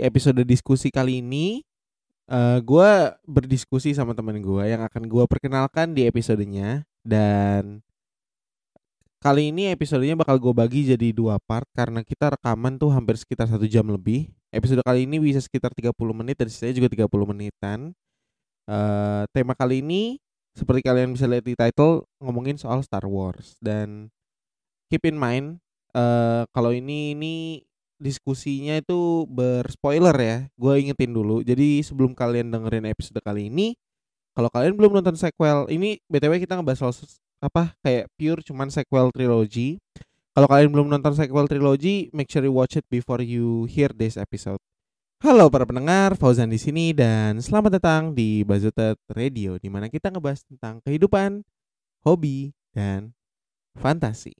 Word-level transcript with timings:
episode 0.00 0.42
diskusi 0.44 0.88
kali 0.88 1.20
ini 1.20 1.64
uh, 2.30 2.58
gue 2.62 2.90
berdiskusi 3.26 3.92
sama 3.92 4.16
temen 4.16 4.38
gue 4.40 4.64
yang 4.64 4.82
akan 4.86 5.06
gue 5.10 5.24
perkenalkan 5.26 5.92
di 5.92 6.06
episodenya 6.06 6.86
dan 7.02 7.82
kali 9.20 9.52
ini 9.52 9.68
episodenya 9.68 10.16
bakal 10.16 10.40
gue 10.40 10.54
bagi 10.56 10.88
jadi 10.88 11.12
dua 11.12 11.36
part 11.36 11.68
karena 11.76 12.00
kita 12.00 12.32
rekaman 12.38 12.80
tuh 12.80 12.88
hampir 12.88 13.20
sekitar 13.20 13.46
satu 13.52 13.68
jam 13.68 13.84
lebih. 13.84 14.32
Episode 14.50 14.82
kali 14.82 15.06
ini 15.06 15.20
bisa 15.22 15.38
sekitar 15.38 15.70
30 15.70 15.94
menit 16.10 16.40
dan 16.40 16.48
sisanya 16.50 16.74
juga 16.82 16.88
30 17.06 17.30
menitan. 17.30 17.94
Uh, 18.66 19.22
tema 19.30 19.52
kali 19.52 19.84
ini 19.84 20.18
seperti 20.56 20.82
kalian 20.82 21.14
bisa 21.14 21.28
lihat 21.30 21.46
di 21.46 21.54
title 21.54 22.08
ngomongin 22.18 22.58
soal 22.58 22.82
Star 22.82 23.06
Wars 23.06 23.54
dan 23.62 24.10
keep 24.90 25.06
in 25.06 25.14
mind 25.14 25.62
uh, 25.94 26.46
kalau 26.50 26.74
ini 26.74 27.14
ini 27.14 27.34
diskusinya 28.00 28.80
itu 28.80 29.28
berspoiler 29.28 30.16
ya. 30.16 30.38
Gue 30.56 30.80
ingetin 30.80 31.12
dulu. 31.12 31.44
Jadi 31.44 31.84
sebelum 31.84 32.16
kalian 32.16 32.48
dengerin 32.48 32.88
episode 32.88 33.20
kali 33.20 33.52
ini, 33.52 33.76
kalau 34.32 34.48
kalian 34.48 34.74
belum 34.74 34.96
nonton 34.98 35.14
sequel, 35.20 35.68
ini 35.68 36.00
btw 36.08 36.40
kita 36.40 36.56
ngebahas 36.56 36.80
soal 36.80 36.96
apa 37.44 37.76
kayak 37.84 38.08
pure 38.16 38.40
cuman 38.40 38.72
sequel 38.72 39.12
trilogy. 39.12 39.76
Kalau 40.32 40.48
kalian 40.48 40.72
belum 40.72 40.88
nonton 40.88 41.12
sequel 41.12 41.44
trilogy, 41.44 42.08
make 42.16 42.32
sure 42.32 42.40
you 42.40 42.54
watch 42.54 42.80
it 42.80 42.86
before 42.88 43.20
you 43.20 43.68
hear 43.68 43.92
this 43.92 44.16
episode. 44.16 44.58
Halo 45.20 45.52
para 45.52 45.68
pendengar, 45.68 46.16
Fauzan 46.16 46.48
di 46.48 46.56
sini 46.56 46.96
dan 46.96 47.36
selamat 47.44 47.76
datang 47.76 48.16
di 48.16 48.40
Bazutet 48.40 48.96
Radio 49.12 49.60
di 49.60 49.68
mana 49.68 49.92
kita 49.92 50.08
ngebahas 50.08 50.40
tentang 50.48 50.80
kehidupan, 50.80 51.44
hobi, 52.08 52.56
dan 52.72 53.12
fantasi. 53.76 54.32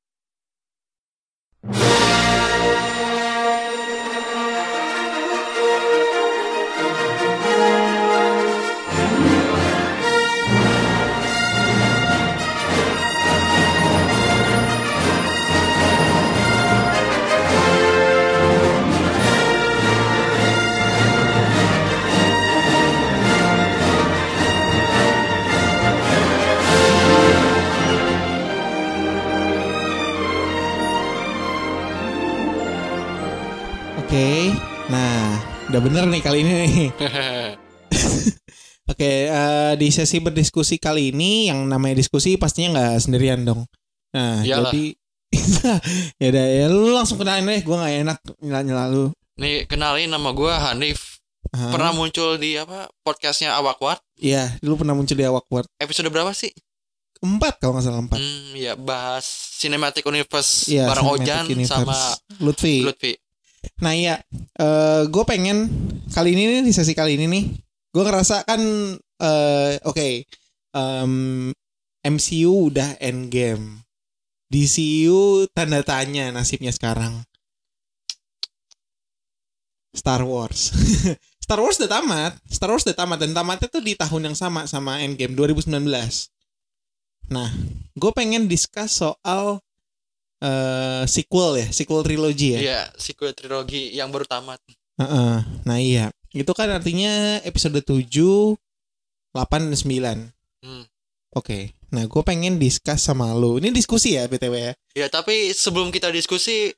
Udah 35.71 35.83
bener 35.87 36.05
nih 36.11 36.19
kali 36.19 36.43
ini 36.43 36.53
nih. 36.67 36.89
Oke, 38.91 39.31
uh, 39.31 39.79
di 39.79 39.87
sesi 39.95 40.19
berdiskusi 40.19 40.83
kali 40.83 41.15
ini 41.15 41.47
yang 41.47 41.62
namanya 41.71 41.95
diskusi 41.95 42.35
pastinya 42.35 42.75
nggak 42.75 42.99
sendirian 42.99 43.47
dong. 43.47 43.71
Nah, 44.11 44.43
Yalah. 44.43 44.75
jadi 44.75 44.99
ya 46.19 46.27
udah 46.35 46.47
ya 46.51 46.67
lu 46.67 46.91
langsung 46.91 47.23
kenalin 47.23 47.47
deh, 47.47 47.62
gue 47.62 47.77
nggak 47.79 47.95
enak 48.03 48.19
nyela 48.43 48.61
nyela 48.67 48.85
lu. 48.91 49.15
Nih 49.39 49.71
kenalin 49.71 50.11
nama 50.11 50.35
gue 50.35 50.51
Hanif. 50.51 51.23
Aha. 51.55 51.71
Pernah 51.71 51.95
muncul 51.95 52.34
di 52.34 52.59
apa 52.59 52.91
podcastnya 53.07 53.55
Awakward? 53.55 54.03
Iya, 54.19 54.59
dulu 54.59 54.83
pernah 54.83 54.99
muncul 54.99 55.15
di 55.15 55.23
Awakward. 55.23 55.71
Episode 55.79 56.11
berapa 56.11 56.34
sih? 56.34 56.51
Empat 57.23 57.62
kalau 57.62 57.79
nggak 57.79 57.87
salah 57.87 58.03
empat. 58.03 58.19
Hmm, 58.19 58.59
ya 58.59 58.75
bahas 58.75 59.55
Cinematic 59.55 60.03
Universe 60.03 60.67
ya, 60.67 60.91
bareng 60.91 61.06
Ojan 61.15 61.47
Universe. 61.47 61.71
sama 61.71 61.99
Lutfi. 62.43 62.83
Lutfi. 62.83 63.15
Nah 63.81 63.93
iya, 63.97 64.21
uh, 64.60 65.09
gue 65.09 65.25
pengen 65.25 65.69
kali 66.12 66.37
ini 66.37 66.60
nih 66.60 66.65
di 66.69 66.72
sesi 66.72 66.93
kali 66.93 67.16
ini 67.16 67.26
nih, 67.28 67.44
gue 67.93 68.03
ngerasa 68.04 68.44
kan 68.44 68.60
uh, 69.00 69.72
oke, 69.84 69.97
okay, 69.97 70.25
um, 70.76 71.48
MCU 72.04 72.72
udah 72.72 72.97
endgame, 73.00 73.84
DCU 74.49 75.49
tanda 75.53 75.84
tanya 75.84 76.32
nasibnya 76.32 76.72
sekarang. 76.72 77.25
Star 79.91 80.22
Wars. 80.22 80.70
Star 81.44 81.59
Wars 81.59 81.82
udah 81.82 81.91
tamat. 81.91 82.32
Star 82.47 82.70
Wars 82.70 82.87
udah 82.87 82.94
tamat 82.94 83.19
dan 83.26 83.34
tamatnya 83.34 83.66
tuh 83.66 83.82
di 83.82 83.99
tahun 83.99 84.31
yang 84.31 84.37
sama 84.38 84.70
sama 84.70 85.03
Endgame 85.03 85.34
2019. 85.34 85.82
Nah, 87.31 87.50
gue 87.99 88.12
pengen 88.15 88.47
discuss 88.47 89.03
soal 89.03 89.59
uh, 90.43 91.05
sequel 91.05 91.61
ya, 91.61 91.69
sequel 91.73 92.05
trilogi 92.05 92.56
ya. 92.56 92.61
Iya, 92.61 92.81
sequel 92.97 93.33
trilogi 93.33 93.93
yang 93.95 94.12
baru 94.12 94.27
tamat. 94.27 94.61
Uh 95.01 95.05
-uh. 95.05 95.34
Nah 95.65 95.78
iya, 95.81 96.12
itu 96.33 96.53
kan 96.53 96.69
artinya 96.69 97.41
episode 97.45 97.81
7, 97.81 98.05
8, 99.33 99.71
dan 99.71 99.77
9. 99.77 100.65
Hmm. 100.65 100.84
Oke, 101.31 101.47
okay. 101.47 101.62
nah 101.95 102.05
gue 102.05 102.23
pengen 102.27 102.59
discuss 102.59 103.06
sama 103.06 103.31
lo. 103.33 103.56
Ini 103.56 103.71
diskusi 103.71 104.19
ya 104.19 104.27
BTW 104.27 104.55
ya? 104.59 104.73
Ya 104.99 105.06
tapi 105.06 105.55
sebelum 105.55 105.95
kita 105.95 106.11
diskusi, 106.11 106.75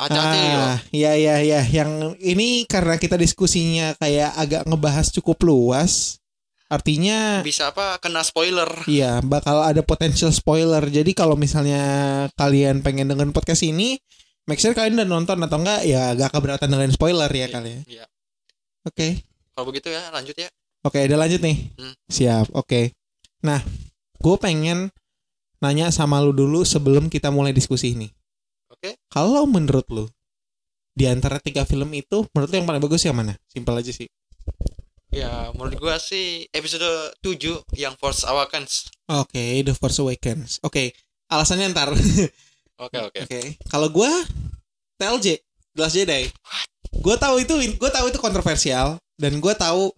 hati-hati 0.00 0.38
ah, 0.38 0.44
ya. 0.44 0.60
Iya, 0.90 1.12
iya, 1.16 1.34
iya. 1.44 1.60
Yang 1.62 2.16
ini 2.24 2.64
karena 2.64 2.96
kita 2.96 3.20
diskusinya 3.20 3.92
kayak 4.00 4.32
agak 4.36 4.62
ngebahas 4.64 5.06
cukup 5.12 5.38
luas. 5.44 6.19
Artinya 6.70 7.42
bisa 7.42 7.74
apa 7.74 7.98
kena 7.98 8.22
spoiler. 8.22 8.70
Iya, 8.86 9.18
bakal 9.26 9.58
ada 9.66 9.82
potential 9.82 10.30
spoiler. 10.30 10.86
Jadi 10.86 11.18
kalau 11.18 11.34
misalnya 11.34 11.82
kalian 12.38 12.86
pengen 12.86 13.10
dengan 13.10 13.34
podcast 13.34 13.66
ini, 13.66 13.98
make 14.46 14.62
sure 14.62 14.70
kalian 14.70 15.02
udah 15.02 15.08
nonton 15.10 15.42
atau 15.42 15.58
enggak 15.58 15.82
ya 15.82 16.14
gak 16.14 16.30
keberatan 16.30 16.70
dengan 16.70 16.94
spoiler 16.94 17.26
ya 17.26 17.38
iya, 17.42 17.46
kalian. 17.50 17.80
Iya. 17.90 18.04
Oke. 18.86 18.94
Okay. 18.94 19.12
Kalau 19.50 19.66
begitu 19.66 19.90
ya, 19.90 20.14
lanjut 20.14 20.36
ya. 20.38 20.46
Oke, 20.86 21.02
okay, 21.02 21.10
udah 21.10 21.18
lanjut 21.26 21.42
nih. 21.42 21.58
Hmm. 21.74 21.94
Siap. 22.06 22.46
Oke. 22.54 22.64
Okay. 22.64 22.84
Nah, 23.42 23.60
gue 24.22 24.36
pengen 24.38 24.94
nanya 25.58 25.90
sama 25.90 26.22
lu 26.22 26.30
dulu 26.30 26.62
sebelum 26.62 27.10
kita 27.10 27.34
mulai 27.34 27.50
diskusi 27.50 27.98
ini. 27.98 28.08
Oke. 28.70 28.78
Okay. 28.78 28.92
Kalau 29.10 29.42
menurut 29.50 29.90
lu 29.90 30.06
di 30.94 31.10
antara 31.10 31.42
tiga 31.42 31.66
film 31.66 31.90
itu 31.98 32.30
menurut 32.30 32.48
lu 32.48 32.56
yang 32.62 32.68
paling 32.70 32.82
bagus 32.82 33.02
yang 33.02 33.18
mana? 33.18 33.34
Simpel 33.50 33.74
aja 33.74 33.90
sih. 33.90 34.06
Ya, 35.10 35.50
menurut 35.58 35.74
gua 35.82 35.98
sih 35.98 36.46
episode 36.54 36.86
7 37.18 37.66
yang 37.74 37.98
Force 37.98 38.22
Awakens. 38.22 38.94
Oke, 39.10 39.34
okay, 39.34 39.52
The 39.66 39.74
Force 39.74 39.98
Awakens. 39.98 40.62
Oke, 40.62 40.70
okay. 40.70 40.86
alasannya 41.26 41.74
ntar. 41.74 41.90
Oke, 42.80 42.96
oke. 42.96 43.28
Oke. 43.28 43.60
Kalau 43.68 43.92
gua 43.92 44.08
TLJ, 44.96 45.36
The 45.76 45.80
Last 45.84 46.00
Jedi. 46.00 46.32
Gua 46.96 47.20
tahu 47.20 47.44
itu 47.44 47.52
gua 47.76 47.92
tahu 47.92 48.08
itu 48.08 48.16
kontroversial 48.16 48.96
dan 49.20 49.36
gua 49.36 49.52
tahu 49.52 49.92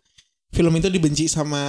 film 0.51 0.75
itu 0.75 0.91
dibenci 0.91 1.31
sama 1.31 1.63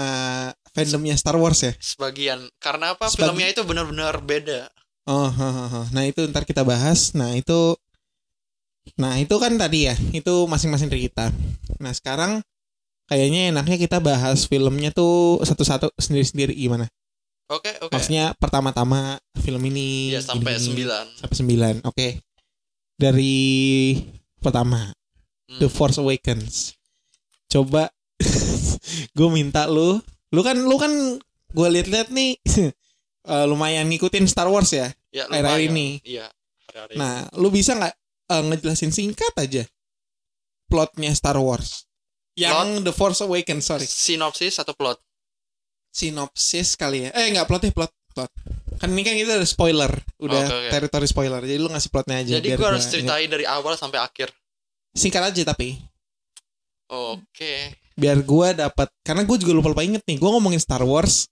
fandomnya 0.73 1.13
Star 1.13 1.37
Wars 1.37 1.61
ya. 1.61 1.77
Sebagian. 1.77 2.49
Karena 2.57 2.97
apa? 2.97 3.13
Sebagi... 3.13 3.29
Filmnya 3.29 3.47
itu 3.53 3.61
benar-benar 3.61 4.25
beda. 4.25 4.73
Oh, 5.05 5.29
ha, 5.29 5.49
ha, 5.53 5.65
ha. 5.69 5.81
nah 5.93 6.01
itu 6.07 6.25
ntar 6.31 6.49
kita 6.49 6.65
bahas. 6.65 7.13
Nah, 7.13 7.37
itu 7.37 7.77
Nah, 8.99 9.15
itu 9.15 9.31
kan 9.39 9.55
tadi 9.55 9.87
ya, 9.87 9.95
itu 10.11 10.43
masing-masing 10.43 10.91
dari 10.91 11.07
kita. 11.07 11.31
Nah, 11.79 11.95
sekarang 11.95 12.43
kayaknya 13.07 13.51
enaknya 13.53 13.77
kita 13.77 13.97
bahas 13.99 14.47
filmnya 14.47 14.89
tuh 14.93 15.41
satu-satu 15.43 15.91
sendiri-sendiri 15.99 16.55
gimana? 16.55 16.87
Oke, 17.51 17.69
okay, 17.69 17.73
oke. 17.83 17.91
Okay. 17.91 17.93
Maksudnya 17.99 18.25
pertama-tama 18.39 19.19
film 19.43 19.61
ini 19.67 20.15
ya 20.15 20.23
sampai 20.23 20.55
sembilan. 20.55 21.05
Sampai 21.19 21.35
sembilan, 21.35 21.75
oke. 21.83 21.93
Okay. 21.93 22.11
Dari 22.95 23.35
pertama 24.39 24.87
hmm. 24.89 25.59
The 25.59 25.67
Force 25.67 25.99
Awakens. 25.99 26.73
Coba 27.51 27.91
gue 29.17 29.29
minta 29.29 29.67
lu, 29.67 29.99
lu 30.31 30.41
kan 30.41 30.55
lu 30.55 30.75
kan 30.79 30.91
gue 31.53 31.67
liat-liat 31.69 32.09
nih 32.09 32.39
uh, 33.29 33.45
lumayan 33.51 33.85
ngikutin 33.91 34.25
Star 34.25 34.47
Wars 34.49 34.71
ya, 34.73 34.89
ya 35.11 35.27
akhir-akhir 35.29 35.69
ini. 35.69 36.01
Iya. 36.01 36.31
Nah, 36.97 37.29
lu 37.37 37.53
bisa 37.53 37.77
nggak 37.77 37.93
uh, 38.33 38.43
ngejelasin 38.49 38.89
singkat 38.89 39.33
aja 39.37 39.67
plotnya 40.65 41.13
Star 41.13 41.37
Wars? 41.37 41.85
Yang 42.33 42.81
plot? 42.81 42.85
The 42.85 42.93
Force 42.93 43.19
Awakens, 43.21 43.63
sorry. 43.65 43.85
Sinopsis 43.85 44.57
atau 44.57 44.73
plot? 44.73 44.97
Sinopsis 45.93 46.73
kali 46.73 47.07
ya. 47.07 47.09
Eh 47.13 47.29
enggak 47.29 47.45
plot 47.45 47.69
ya, 47.69 47.71
plot. 47.73 47.91
Plot. 48.13 48.31
Kan 48.77 48.93
ini 48.93 49.01
kan 49.05 49.17
kita 49.17 49.41
ada 49.41 49.47
spoiler, 49.47 49.89
udah 50.21 50.45
okay, 50.45 50.57
okay. 50.67 50.71
teritori 50.73 51.07
spoiler. 51.09 51.41
Jadi 51.41 51.57
lu 51.61 51.69
ngasih 51.69 51.89
plotnya 51.89 52.21
aja. 52.21 52.37
Jadi 52.37 52.57
gua 52.57 52.73
harus 52.73 52.85
ceritain 52.85 53.29
dari 53.29 53.45
awal 53.45 53.73
sampai 53.73 54.01
akhir. 54.01 54.29
Singkat 54.93 55.33
aja 55.33 55.41
tapi. 55.49 55.81
Oke. 56.89 57.21
Okay. 57.33 57.57
Biar 57.97 58.21
gua 58.21 58.53
dapat 58.53 58.89
karena 59.01 59.25
gue 59.25 59.37
juga 59.37 59.53
lupa 59.53 59.73
lupa 59.73 59.81
inget 59.85 60.05
nih. 60.05 60.17
Gua 60.21 60.37
ngomongin 60.37 60.61
Star 60.61 60.81
Wars 60.85 61.29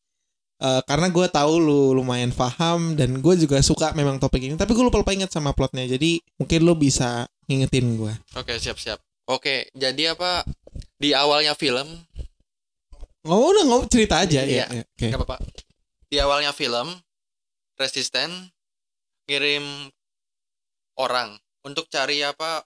Uh, 0.62 0.78
karena 0.86 1.10
gue 1.10 1.26
tahu 1.26 1.58
lu 1.58 1.98
lumayan 1.98 2.30
paham 2.30 2.94
dan 2.94 3.18
gue 3.18 3.34
juga 3.34 3.58
suka 3.66 3.98
memang 3.98 4.22
topik 4.22 4.46
ini 4.46 4.54
tapi 4.54 4.78
gue 4.78 4.86
lupa 4.86 5.02
lupa 5.02 5.10
inget 5.10 5.34
sama 5.34 5.58
plotnya 5.58 5.90
jadi 5.90 6.22
mungkin 6.38 6.62
lu 6.62 6.78
bisa 6.78 7.26
ngingetin 7.50 7.98
gue 7.98 8.14
oke 8.38 8.46
okay, 8.46 8.62
siap 8.62 8.78
siap 8.78 9.02
oke 9.26 9.74
jadi 9.74 10.14
apa 10.14 10.46
di 10.98 11.16
awalnya 11.16 11.54
film 11.56 11.88
oh 13.28 13.52
udah 13.54 13.64
ngomong 13.68 13.90
cerita 13.92 14.24
aja 14.24 14.42
iya, 14.44 14.66
ya, 14.70 14.84
okay. 14.98 15.12
apa-apa 15.14 15.38
di 16.12 16.18
awalnya 16.20 16.52
film 16.52 16.92
resisten 17.80 18.52
kirim 19.26 19.64
orang 21.00 21.40
untuk 21.64 21.88
cari 21.88 22.26
apa 22.26 22.66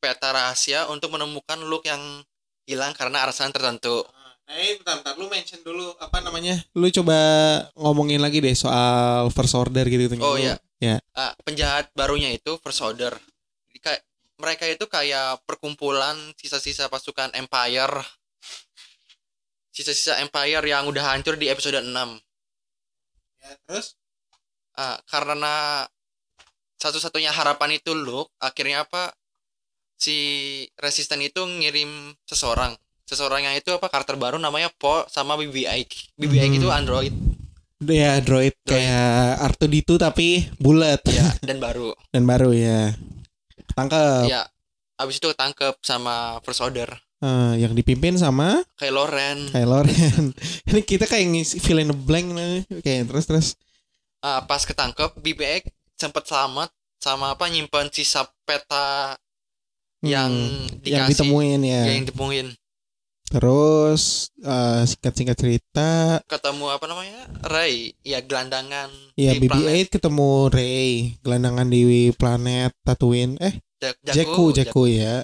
peta 0.00 0.32
rahasia 0.32 0.86
untuk 0.88 1.12
menemukan 1.12 1.60
Luke 1.66 1.86
yang 1.86 2.22
hilang 2.66 2.94
karena 2.94 3.26
alasan 3.26 3.54
tertentu. 3.54 4.02
Nah, 4.46 4.54
ini 4.58 4.78
bentar, 4.78 5.02
bentar. 5.02 5.14
Lu 5.18 5.26
mention 5.26 5.58
dulu 5.66 5.94
apa 5.98 6.22
namanya? 6.22 6.62
Lu 6.74 6.86
coba 6.90 7.18
ngomongin 7.74 8.22
lagi 8.22 8.38
deh 8.38 8.54
soal 8.54 9.30
first 9.34 9.54
order 9.58 9.82
gitu 9.86 10.06
gitu. 10.06 10.22
Oh 10.22 10.38
iya. 10.38 10.58
Ya. 10.76 11.00
Ah, 11.16 11.32
penjahat 11.40 11.88
barunya 11.96 12.28
itu 12.36 12.60
First 12.60 12.84
Order. 12.84 13.16
Mereka 14.36 14.68
itu 14.68 14.84
kayak 14.84 15.40
perkumpulan 15.48 16.16
sisa-sisa 16.36 16.92
pasukan 16.92 17.32
Empire. 17.32 18.04
Sisa-sisa 19.72 20.20
Empire 20.20 20.64
yang 20.64 20.88
udah 20.88 21.16
hancur 21.16 21.36
di 21.36 21.48
episode 21.48 21.80
6. 21.80 22.20
Ya, 23.40 23.52
terus 23.64 23.96
Ah, 24.76 25.00
karena 25.08 25.88
satu-satunya 26.76 27.32
harapan 27.32 27.80
itu 27.80 27.96
Luke, 27.96 28.28
akhirnya 28.36 28.84
apa? 28.84 29.16
Si 29.96 30.12
resisten 30.76 31.24
itu 31.24 31.40
ngirim 31.40 32.12
seseorang. 32.28 32.76
Seseorang 33.08 33.48
yang 33.48 33.56
itu 33.56 33.72
apa 33.72 33.88
karakter 33.88 34.20
baru 34.20 34.36
namanya 34.36 34.68
Po 34.76 35.08
sama 35.08 35.32
BB-8. 35.40 36.12
BB-8 36.20 36.44
Hmm. 36.44 36.58
itu 36.60 36.68
android 36.68 37.14
ya 37.76 38.20
droid, 38.24 38.56
kayak 38.64 39.36
R2D2 39.52 40.00
tapi 40.00 40.48
bulat 40.56 41.00
ya 41.08 41.28
dan 41.44 41.60
baru. 41.64 41.92
dan 42.08 42.24
baru 42.24 42.50
ya. 42.52 42.92
Tangkep. 43.76 44.24
Ya. 44.26 44.48
Abis 44.96 45.20
itu 45.20 45.28
ketangkep 45.28 45.76
sama 45.84 46.40
First 46.40 46.64
Order. 46.64 46.88
Eh, 47.16 47.52
yang 47.60 47.72
dipimpin 47.72 48.16
sama 48.16 48.60
Kylo 48.76 49.04
Ren. 49.04 49.48
Kylo 49.48 49.80
Ren. 49.80 50.32
Ini 50.68 50.80
kita 50.80 51.04
kayak 51.04 51.26
ngisi 51.28 51.56
fill 51.60 51.80
in 51.80 51.88
the 51.88 51.96
blank 51.96 52.28
nih. 52.28 52.64
Oke, 52.70 52.94
terus 53.04 53.24
terus. 53.24 53.46
Ah, 54.20 54.40
pas 54.40 54.60
ketangkep 54.60 55.16
BB-8 55.16 55.68
sempet 55.94 56.24
selamat 56.24 56.68
sama 56.96 57.32
apa 57.32 57.48
nyimpen 57.48 57.88
sisa 57.88 58.24
peta 58.42 59.16
yang 60.00 60.28
Hmm, 60.28 60.68
dikasih 60.80 60.92
yang 60.92 61.06
ditemuin 61.08 61.60
ya. 61.62 61.82
yang 61.88 62.04
ditemuin 62.04 62.46
Terus 63.36 64.32
eh, 64.40 64.82
singkat-singkat 64.88 65.36
cerita, 65.36 65.90
ketemu 66.24 66.72
apa 66.72 66.88
namanya 66.88 67.28
Ray 67.44 67.92
ya 68.00 68.24
gelandangan 68.24 68.88
ya 69.12 69.36
di 69.36 69.44
planet 69.44 69.92
BB-8 69.92 69.92
ketemu 69.92 70.30
Ray, 70.48 70.90
gelandangan 71.20 71.68
di 71.68 71.80
planet 72.16 72.72
Tatooine. 72.80 73.36
Eh, 73.36 73.60
Jak- 73.76 74.00
Jakku, 74.00 74.56
Jakku 74.56 74.88
ya. 74.88 75.20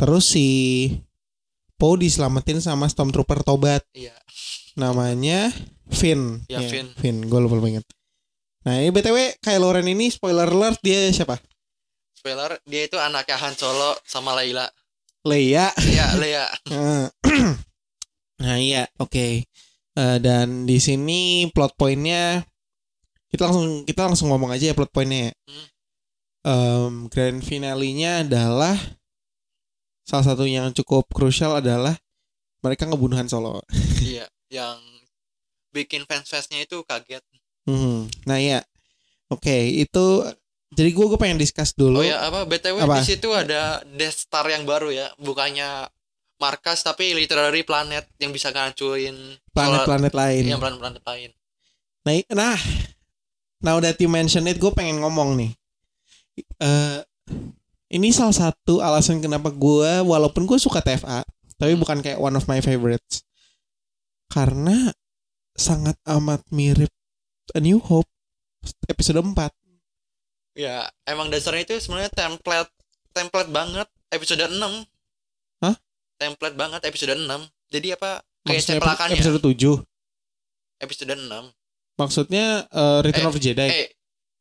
Terus 0.00 0.24
si 0.24 0.48
Poe 1.76 2.00
diselamatin 2.00 2.64
sama 2.64 2.88
Stormtrooper 2.88 3.44
tobat 3.44 3.84
iya 3.92 4.16
namanya 4.72 5.52
Finn. 5.92 6.48
Ya, 6.48 6.64
Finn. 6.64 6.88
Finn, 6.96 7.20
gue 7.20 7.36
lupa 7.36 7.60
banget. 7.60 7.84
Nah, 8.64 8.80
ini 8.80 8.88
BTW 8.88 9.44
Kylo 9.44 9.76
Ren 9.76 9.84
ini 9.84 10.08
spoiler 10.08 10.48
alert 10.48 10.80
dia 10.80 11.12
siapa? 11.12 11.36
spoiler 12.14 12.54
dia 12.64 12.86
itu 12.86 12.94
anaknya 12.96 13.34
Han 13.34 13.52
Solo 13.52 13.98
sama 14.06 14.32
Layla 14.32 14.70
Leia. 15.22 15.70
Iya 15.78 16.06
Leia 16.18 16.44
Eh, 16.70 17.06
nah 18.42 18.56
iya 18.58 18.90
oke 18.98 19.46
Eh, 19.92 20.16
dan 20.24 20.64
di 20.64 20.80
sini 20.80 21.52
plot 21.52 21.76
pointnya 21.76 22.40
kita 23.28 23.44
langsung 23.48 23.84
kita 23.84 24.08
langsung 24.08 24.32
ngomong 24.32 24.48
aja 24.56 24.72
ya 24.72 24.74
plot 24.76 24.88
pointnya 24.88 25.28
ya. 25.28 25.32
Hmm. 25.48 25.66
Em, 26.42 26.92
grand 27.12 27.38
finale-nya 27.44 28.24
adalah 28.24 28.74
salah 30.02 30.24
satu 30.32 30.48
yang 30.48 30.72
cukup 30.72 31.06
krusial 31.12 31.60
adalah 31.60 31.94
mereka 32.64 32.88
ngebunuh 32.88 33.20
Han 33.20 33.28
Solo. 33.28 33.60
iya 34.00 34.24
yang 34.48 34.80
bikin 35.76 36.08
fans 36.08 36.28
fansnya 36.28 36.64
itu 36.64 36.80
kaget 36.88 37.22
Hmm, 37.68 38.10
Nah 38.26 38.42
iya 38.42 38.64
oke 39.30 39.54
itu 39.70 40.04
jadi 40.72 40.90
gue 40.90 41.06
gue 41.06 41.18
pengen 41.20 41.36
discuss 41.36 41.76
dulu. 41.76 42.00
oh 42.00 42.06
ya 42.06 42.24
apa 42.24 42.48
btw 42.48 42.82
Apa? 42.82 43.00
di 43.00 43.04
situ 43.04 43.28
ada 43.32 43.84
Death 43.84 44.24
Star 44.28 44.48
yang 44.48 44.64
baru 44.64 44.88
ya 44.88 45.12
bukannya 45.20 45.86
markas 46.40 46.82
tapi 46.82 47.14
literary 47.14 47.62
planet 47.62 48.08
yang 48.18 48.32
bisa 48.34 48.50
ngancurin 48.50 49.14
planet-planet 49.54 50.12
lain. 50.16 50.42
yang 50.48 50.58
planet-planet 50.58 51.04
lain 51.06 51.30
Nah, 52.02 52.18
nah, 52.34 52.58
now 53.62 53.78
that 53.78 53.94
you 54.02 54.10
mention 54.10 54.50
it, 54.50 54.58
gue 54.58 54.72
pengen 54.74 54.98
ngomong 55.06 55.38
nih. 55.38 55.54
Eh, 56.58 56.98
ini 57.94 58.10
salah 58.10 58.34
satu 58.34 58.82
alasan 58.82 59.22
kenapa 59.22 59.54
gue, 59.54 60.02
walaupun 60.02 60.42
gue 60.42 60.58
suka 60.58 60.82
TFA, 60.82 61.22
tapi 61.54 61.78
bukan 61.78 62.02
kayak 62.02 62.18
one 62.18 62.34
of 62.34 62.50
my 62.50 62.58
favorites, 62.58 63.22
karena 64.26 64.90
sangat 65.54 65.94
amat 66.10 66.42
mirip 66.50 66.90
A 67.54 67.62
New 67.62 67.78
Hope 67.78 68.08
episode 68.90 69.22
4 69.22 69.36
Ya, 70.52 70.84
emang 71.08 71.32
dasarnya 71.32 71.64
itu 71.64 71.80
sebenarnya 71.80 72.12
template 72.12 72.68
template 73.16 73.48
banget 73.48 73.88
episode 74.12 74.44
6. 74.44 74.84
Hah? 75.64 75.76
Template 76.20 76.56
banget 76.56 76.80
episode 76.84 77.16
6. 77.16 77.24
Jadi 77.72 77.88
apa? 77.96 78.20
Kayak 78.44 78.62
cemplakannya. 78.68 79.16
episode 79.16 79.40
7 79.40 79.80
Episode 80.82 81.14
6. 81.14 81.96
Maksudnya 81.96 82.66
eh, 82.68 82.98
Return 83.06 83.28
Eh, 83.28 83.30
of 83.30 83.38
Jedi 83.38 83.68
Eh, 83.70 83.88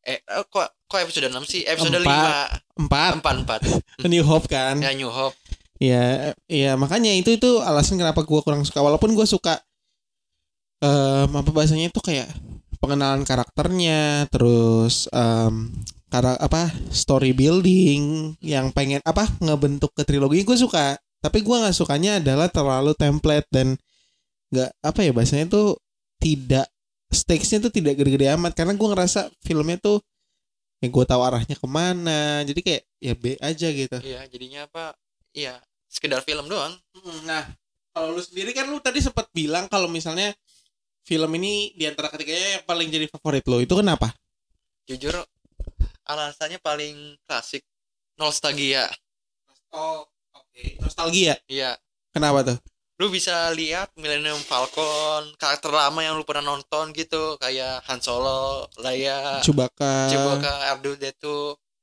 eh 0.03 0.19
eh, 0.19 0.43
kok 0.49 0.67
kok 0.89 0.99
episode 0.99 1.29
6 1.31 1.47
sih? 1.47 1.61
Episode 1.63 2.01
Empat. 2.03 2.59
5. 2.75 3.21
4 3.21 3.21
4 3.21 4.01
4. 4.01 4.03
A 4.03 4.07
New 4.09 4.25
Hope 4.25 4.47
kan 4.49 4.81
Ya 4.81 4.91
New 4.97 5.11
Hope. 5.11 5.37
Ya, 5.81 6.37
ya 6.45 6.77
makanya 6.77 7.09
itu 7.09 7.33
itu 7.33 7.57
alasan 7.57 7.97
kenapa 7.97 8.21
gua 8.21 8.45
kurang 8.45 8.61
suka. 8.61 8.85
Walaupun 8.85 9.17
gua 9.17 9.25
suka 9.25 9.57
em 10.81 11.29
apa 11.29 11.49
bahasanya 11.53 11.89
itu 11.89 12.01
kayak 12.01 12.29
pengenalan 12.81 13.21
karakternya, 13.25 14.29
terus 14.29 15.09
em 15.09 15.73
kara 16.11 16.35
apa 16.37 16.67
story 16.91 17.31
building 17.31 18.35
yang 18.43 18.69
pengen 18.75 18.99
apa 19.07 19.25
ngebentuk 19.39 19.95
ke 19.95 20.03
trilogi 20.03 20.43
gue 20.43 20.57
suka. 20.59 20.99
Tapi 21.21 21.45
gua 21.45 21.63
nggak 21.65 21.77
sukanya 21.77 22.17
adalah 22.17 22.49
terlalu 22.49 22.91
template 22.97 23.45
dan 23.53 23.77
nggak 24.51 24.69
apa 24.83 24.99
ya 25.05 25.11
bahasanya 25.15 25.47
itu 25.47 25.77
tidak 26.19 26.67
stakesnya 27.13 27.69
tuh 27.69 27.73
tidak 27.73 27.95
gede-gede 27.95 28.33
amat 28.35 28.51
karena 28.57 28.73
gua 28.75 28.93
ngerasa 28.97 29.31
filmnya 29.45 29.77
tuh 29.79 30.01
ya 30.81 30.89
gue 30.89 31.05
tahu 31.05 31.21
arahnya 31.21 31.53
ke 31.53 31.67
mana 31.69 32.41
jadi 32.41 32.59
kayak 32.65 32.83
ya 32.97 33.13
B 33.13 33.23
aja 33.37 33.67
gitu 33.69 33.97
Iya, 34.01 34.25
jadinya 34.33 34.65
apa? 34.65 34.97
Iya, 35.31 35.61
sekedar 35.85 36.25
film 36.25 36.49
doang. 36.49 36.73
Hmm, 36.97 37.21
Nah, 37.23 37.45
kalau 37.93 38.17
lu 38.17 38.21
sendiri 38.25 38.51
kan 38.51 38.65
lu 38.65 38.81
tadi 38.81 38.97
sempat 38.97 39.29
bilang 39.29 39.69
kalau 39.69 39.85
misalnya 39.85 40.33
film 41.05 41.29
ini 41.37 41.77
di 41.77 41.85
antara 41.85 42.09
ketiganya 42.09 42.59
yang 42.59 42.65
paling 42.65 42.89
jadi 42.89 43.05
favorit 43.13 43.45
lo. 43.45 43.61
Itu 43.61 43.77
kenapa? 43.77 44.09
Jujur 44.89 45.21
alasannya 46.11 46.59
paling 46.59 47.15
klasik 47.23 47.63
nostalgia. 48.15 48.85
Oh, 49.71 50.03
oke. 50.35 50.63
Nostalgia. 50.83 51.39
Iya. 51.47 51.79
Kenapa 52.11 52.43
tuh? 52.43 52.57
Lu 53.01 53.09
bisa 53.09 53.49
lihat 53.57 53.89
Millennium 53.97 54.37
Falcon, 54.45 55.33
karakter 55.41 55.73
lama 55.73 56.05
yang 56.05 56.13
lu 56.13 56.27
pernah 56.27 56.53
nonton 56.53 56.93
gitu, 56.93 57.39
kayak 57.41 57.81
Han 57.89 57.97
Solo, 57.97 58.69
Leia, 58.77 59.41
Chewbacca. 59.41 60.05
Chewbacca, 60.11 60.53
R2D2. 60.77 61.25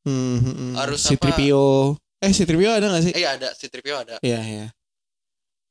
Hmm, 0.07 0.39
hmm, 0.39 0.55
hmm. 0.55 0.73
Harus 0.79 1.03
si 1.03 1.19
apa? 1.19 1.27
Tripio. 1.27 1.99
Eh, 2.23 2.31
si 2.31 2.47
Tripio 2.47 2.71
ada 2.71 2.87
gak 2.87 3.03
sih? 3.03 3.13
Eh 3.19 3.27
ada, 3.27 3.51
si 3.51 3.67
Tripio 3.67 3.99
ada. 3.99 4.23
Iya, 4.23 4.41
iya. 4.47 4.67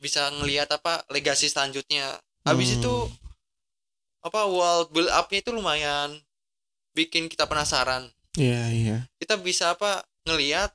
Bisa 0.04 0.28
ngelihat 0.36 0.68
apa 0.68 1.08
legasi 1.08 1.48
selanjutnya. 1.48 2.20
Habis 2.44 2.76
Hmm. 2.76 2.78
itu 2.84 2.96
apa 4.20 4.52
world 4.52 4.92
build 4.92 5.08
up-nya 5.12 5.40
itu 5.40 5.52
lumayan 5.56 6.20
bikin 6.92 7.32
kita 7.32 7.48
penasaran. 7.48 8.12
Iya, 8.38 8.62
iya. 8.70 8.98
Kita 9.18 9.36
bisa 9.42 9.74
apa 9.74 10.06
ngelihat 10.30 10.70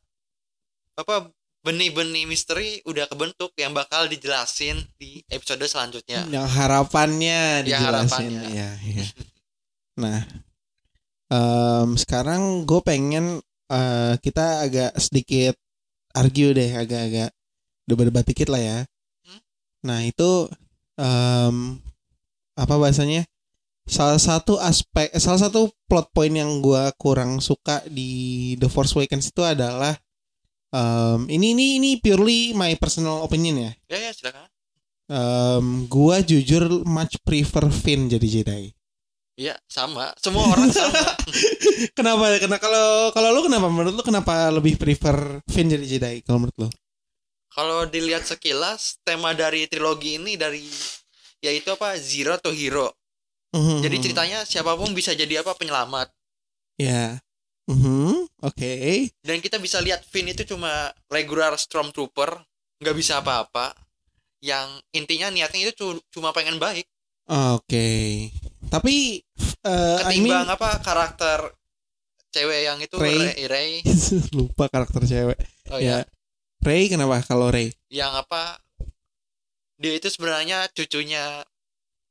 apa 0.99 1.31
benih-benih 1.63 2.27
misteri 2.27 2.83
udah 2.83 3.07
kebentuk 3.07 3.55
yang 3.55 3.71
bakal 3.71 4.11
dijelasin 4.11 4.83
di 4.99 5.23
episode 5.31 5.63
selanjutnya. 5.63 6.27
Yang 6.27 6.49
harapannya 6.59 7.63
Ya, 7.63 7.79
dijelasin. 7.79 7.87
harapannya. 7.87 8.43
Iya, 8.51 8.71
iya. 8.83 9.07
Nah, 9.95 10.19
em, 11.31 11.89
sekarang 11.95 12.67
gue 12.67 12.81
pengen 12.83 13.39
eh, 13.71 14.15
kita 14.19 14.67
agak 14.67 14.99
sedikit 14.99 15.55
argue 16.13 16.53
deh, 16.53 16.77
agak-agak 16.77 17.31
debat-debat 17.87 18.27
dikit 18.27 18.49
lah 18.51 18.61
ya. 18.61 18.79
Hmm? 19.25 19.41
Nah 19.87 19.99
itu 20.03 20.51
em, 20.99 21.79
apa 22.53 22.75
bahasanya? 22.77 23.23
Salah 23.83 24.21
satu 24.23 24.63
aspek, 24.63 25.11
salah 25.19 25.43
satu 25.43 25.71
plot 25.91 26.15
point 26.15 26.33
yang 26.33 26.63
gue 26.63 26.83
kurang 26.97 27.43
suka 27.43 27.83
di 27.91 28.55
The 28.57 28.71
Force 28.71 28.95
Awakens 28.95 29.35
itu 29.35 29.43
adalah 29.43 29.99
em, 30.73 31.29
ini 31.29 31.53
ini 31.53 31.67
ini 31.79 31.91
purely 32.01 32.57
my 32.57 32.73
personal 32.81 33.27
opinion 33.27 33.59
ya. 33.59 33.73
Ya 33.93 33.99
ya 34.09 34.11
silakan. 34.15 34.49
Em, 35.13 35.67
gua 35.93 36.25
jujur 36.25 36.87
much 36.89 37.21
prefer 37.21 37.69
Finn 37.69 38.09
jadi 38.09 38.27
Jedi. 38.27 38.73
Iya, 39.37 39.57
sama. 39.65 40.13
Semua 40.21 40.45
orang 40.53 40.69
sama. 40.71 40.93
Kenapa? 41.99 42.37
Karena 42.39 42.57
kalau 42.61 43.11
kalau 43.11 43.29
lu 43.33 43.41
kenapa 43.49 43.69
menurut 43.73 43.97
lu 43.97 44.05
kenapa 44.05 44.53
lebih 44.53 44.77
prefer 44.77 45.41
Finn 45.49 45.73
jadi 45.73 45.85
Jedi 45.85 46.15
kalau 46.25 46.47
menurut 46.47 46.57
lu? 46.57 46.69
Kalau 47.53 47.85
dilihat 47.85 48.25
sekilas 48.25 49.01
tema 49.05 49.37
dari 49.37 49.69
trilogi 49.69 50.17
ini 50.17 50.41
dari 50.41 50.65
yaitu 51.45 51.75
apa 51.75 51.99
zero 52.01 52.41
to 52.41 52.49
hero. 52.55 52.89
Mhm. 53.53 53.85
Jadi 53.85 53.97
ceritanya 54.01 54.39
siapa 54.43 54.73
pun 54.75 54.93
bisa 54.93 55.13
jadi 55.13 55.41
apa 55.41 55.53
penyelamat. 55.55 56.09
ya. 56.77 57.21
Mhm. 57.69 58.27
Oke. 58.43 59.07
dan 59.23 59.39
kita 59.39 59.55
bisa 59.57 59.79
lihat 59.79 60.03
Finn 60.03 60.27
itu 60.27 60.43
cuma 60.43 60.91
regular 61.07 61.55
stormtrooper 61.55 62.43
nggak 62.83 62.97
bisa 62.99 63.23
apa-apa 63.23 63.71
yang 64.43 64.67
intinya 64.91 65.31
niatnya 65.31 65.71
itu 65.71 65.79
cu- 65.79 66.03
cuma 66.11 66.35
pengen 66.35 66.59
baik 66.59 66.91
Oke. 67.31 68.27
Tapi 68.67 69.23
eh 69.63 69.99
I 70.03 70.19
mean 70.19 70.27
ketimbang 70.27 70.51
apa 70.51 70.83
karakter 70.83 71.55
cewek 72.35 72.67
yang 72.67 72.83
itu 72.83 72.99
Rey. 72.99 73.15
Rey, 73.15 73.47
Rey. 73.47 73.71
lupa 74.37 74.67
karakter 74.67 75.07
cewek. 75.07 75.39
oh 75.71 75.79
ya. 75.79 76.03
ya 76.03 76.11
Ray 76.67 76.91
kenapa 76.91 77.23
kalau 77.23 77.47
Ray? 77.47 77.71
yang 77.95 78.11
apa 78.11 78.59
dia 79.79 79.95
itu 79.95 80.11
sebenarnya 80.11 80.67
cucunya 80.75 81.47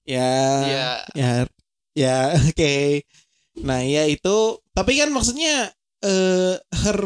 Ya. 0.08 0.30
ya 0.68 0.90
Ya. 1.14 1.36
Ya, 1.92 2.32
oke. 2.40 3.04
Nah, 3.68 3.84
ya 3.84 4.08
itu 4.08 4.64
tapi 4.72 4.96
kan 4.96 5.12
maksudnya 5.12 5.76
eh 6.00 6.56
her 6.56 6.98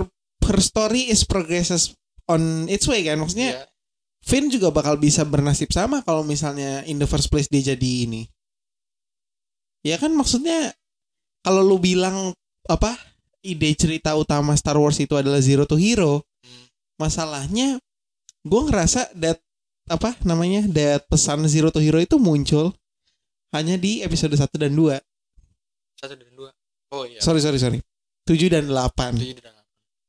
her 0.45 0.59
story 0.61 1.09
is 1.09 1.25
progresses 1.25 1.97
on 2.29 2.69
its 2.69 2.85
way 2.85 3.01
kan. 3.01 3.17
Maksudnya 3.17 3.49
ya 3.57 3.65
Finn 4.25 4.49
juga 4.49 4.73
bakal 4.73 4.97
bisa 4.97 5.21
bernasib 5.21 5.69
sama 5.69 6.01
kalau 6.01 6.25
misalnya 6.25 6.81
in 6.89 6.97
the 6.97 7.05
first 7.09 7.29
place 7.33 7.45
dia 7.49 7.73
jadi 7.73 8.09
ini. 8.09 8.25
Ya 9.85 10.01
kan 10.01 10.13
maksudnya 10.17 10.73
kalau 11.45 11.61
lu 11.61 11.77
bilang 11.77 12.33
apa 12.65 12.97
ide 13.45 13.69
cerita 13.77 14.17
utama 14.17 14.57
Star 14.57 14.81
Wars 14.81 14.97
itu 14.97 15.13
adalah 15.13 15.37
Zero 15.45 15.69
to 15.69 15.77
Hero, 15.77 16.25
Hmm. 16.45 16.65
masalahnya 16.97 17.77
gue 18.45 18.61
ngerasa 18.69 19.13
that 19.17 19.41
apa 19.89 20.13
namanya 20.25 20.65
that 20.73 21.05
pesan 21.09 21.45
Zero 21.49 21.69
to 21.69 21.81
Hero 21.81 22.01
itu 22.01 22.17
muncul 22.17 22.73
hanya 23.55 23.79
di 23.79 24.03
episode 24.03 24.35
1 24.35 24.45
dan 24.59 24.71
2. 24.75 24.99
satu 25.95 26.13
dan 26.19 26.31
dua 26.35 26.51
oh 26.91 27.07
iya 27.07 27.23
Sorry 27.23 27.39
sorry 27.39 27.57
sorry. 27.57 27.79
7 28.25 28.51
dan 28.51 28.65
8. 28.67 29.15
Tujuh 29.21 29.37
dan 29.37 29.53
delapan. 29.53 29.63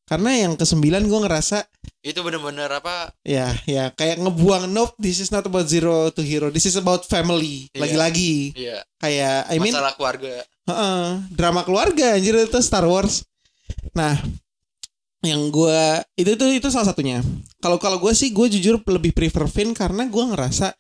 Karena 0.06 0.30
yang 0.38 0.52
ke-9 0.54 0.86
gue 0.86 1.20
ngerasa 1.26 1.66
itu 2.06 2.22
bener-bener 2.22 2.70
apa 2.70 3.10
Ya, 3.26 3.50
ya 3.66 3.90
kayak 3.90 4.22
ngebuang 4.22 4.70
nope, 4.70 4.94
this 5.02 5.18
is 5.18 5.34
not 5.34 5.42
about 5.42 5.66
zero 5.66 6.14
to 6.14 6.22
hero. 6.22 6.48
This 6.54 6.70
is 6.70 6.78
about 6.78 7.02
family. 7.10 7.66
Iya. 7.74 7.80
Lagi-lagi 7.82 8.34
iya 8.54 8.78
kayak 9.02 9.50
I 9.50 9.58
mean 9.58 9.74
masalah 9.74 9.94
keluarga 9.98 10.46
heeh, 10.66 11.04
drama 11.34 11.62
keluarga 11.66 12.14
anjir 12.14 12.38
itu 12.38 12.58
Star 12.62 12.86
Wars. 12.86 13.26
Nah, 13.94 14.14
yang 15.26 15.50
gua 15.50 16.02
itu 16.14 16.38
itu 16.38 16.46
itu 16.62 16.68
salah 16.70 16.94
satunya. 16.94 17.22
Kalau 17.58 17.82
kalau 17.82 17.98
gue 17.98 18.14
sih 18.14 18.30
gue 18.30 18.46
jujur 18.46 18.78
lebih 18.86 19.10
prefer 19.10 19.50
Finn 19.50 19.74
karena 19.74 20.06
gua 20.06 20.30
ngerasa 20.30 20.70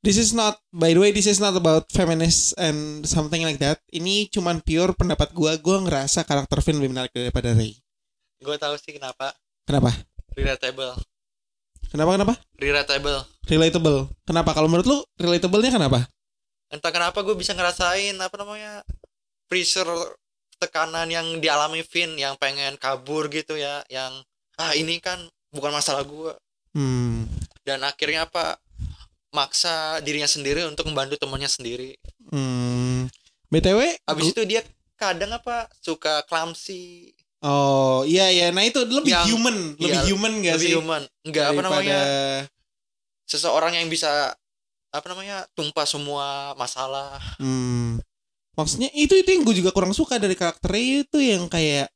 this 0.00 0.16
is 0.16 0.30
not 0.30 0.56
by 0.70 0.92
the 0.92 1.00
way 1.00 1.10
this 1.10 1.24
is 1.24 1.38
not 1.38 1.52
about 1.52 1.88
feminist 1.88 2.56
and 2.56 3.04
something 3.04 3.40
like 3.40 3.58
that. 3.58 3.80
Ini 3.88 4.28
cuman 4.28 4.60
pure 4.60 4.92
pendapat 4.92 5.32
gua. 5.32 5.56
Gua 5.56 5.80
ngerasa 5.80 6.24
karakter 6.24 6.60
Finn 6.60 6.80
lebih 6.80 6.92
menarik 6.92 7.12
daripada 7.12 7.52
Rey. 7.52 7.76
gue 8.40 8.56
tahu 8.56 8.72
sih 8.80 8.96
kenapa 8.96 9.36
Kenapa? 9.68 9.92
relatable 10.32 10.96
Kenapa 11.92 12.16
kenapa? 12.16 12.34
relatable 12.56 13.20
Relatable. 13.44 14.08
Kenapa? 14.24 14.56
Kalau 14.56 14.64
menurut 14.64 14.88
lu 14.88 14.98
relatablenya 15.18 15.76
kenapa? 15.76 16.08
entah 16.70 16.88
kenapa 16.88 17.20
gue 17.20 17.34
bisa 17.34 17.50
ngerasain 17.52 18.14
apa 18.16 18.32
namanya 18.38 18.80
pressure 19.44 19.90
tekanan 20.56 21.10
yang 21.10 21.26
dialami 21.36 21.82
Vin 21.82 22.14
yang 22.14 22.38
pengen 22.38 22.78
kabur 22.78 23.26
gitu 23.26 23.58
ya 23.58 23.82
yang 23.90 24.22
ah 24.54 24.70
ini 24.72 25.02
kan 25.02 25.18
bukan 25.50 25.74
masalah 25.74 26.06
gue 26.06 26.32
Hmm. 26.70 27.26
dan 27.66 27.82
akhirnya 27.82 28.24
apa 28.24 28.54
maksa 29.30 29.74
dirinya 30.00 30.26
sendiri 30.26 30.62
untuk 30.64 30.86
membantu 30.86 31.14
temannya 31.16 31.46
sendiri 31.46 31.94
Hmm. 32.28 33.06
BTW 33.46 33.98
habis 34.04 34.30
itu 34.30 34.42
dia 34.44 34.62
kadang 34.94 35.32
apa 35.32 35.66
suka 35.78 36.22
clumsy 36.24 37.10
Oh, 37.40 38.04
iya 38.04 38.28
iya. 38.28 38.52
Nah, 38.52 38.60
itu 38.60 38.84
lebih 38.84 39.16
Yang- 39.16 39.32
human, 39.32 39.56
lebih 39.74 39.96
iya, 39.96 40.04
human 40.04 40.32
gak 40.38 40.54
lebih 40.60 40.68
sih? 40.68 40.76
human 40.76 41.02
enggak 41.24 41.44
apa 41.46 41.52
Daripada- 41.56 41.72
namanya 41.72 42.00
seseorang 43.24 43.72
yang 43.74 43.88
bisa 43.88 44.36
apa 44.90 45.06
namanya 45.06 45.48
tumpah 45.54 45.86
semua 45.86 46.26
masalah 46.54 47.16
Hmm. 47.38 47.96
Maksudnya 48.52 48.92
itu 48.92 49.14
itu 49.14 49.30
yang 49.30 49.40
gue 49.40 49.56
juga 49.56 49.70
kurang 49.70 49.94
suka 49.94 50.18
dari 50.18 50.34
karakternya 50.34 50.76
itu 51.00 51.16
yang 51.16 51.46
kayak 51.46 51.88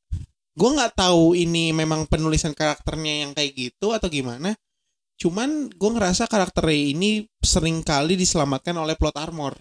gue 0.51 0.69
nggak 0.71 0.97
tahu 0.97 1.35
ini 1.35 1.69
memang 1.69 2.07
penulisan 2.07 2.55
karakternya 2.55 3.27
yang 3.27 3.31
kayak 3.31 3.53
gitu 3.53 3.93
atau 3.93 4.07
gimana. 4.07 4.57
Cuman 5.15 5.71
gue 5.71 5.89
ngerasa 5.95 6.27
karakternya 6.27 6.91
ini 6.91 7.11
sering 7.39 7.79
kali 7.81 8.19
diselamatkan 8.19 8.75
oleh 8.75 8.99
plot 8.99 9.15
armor. 9.15 9.55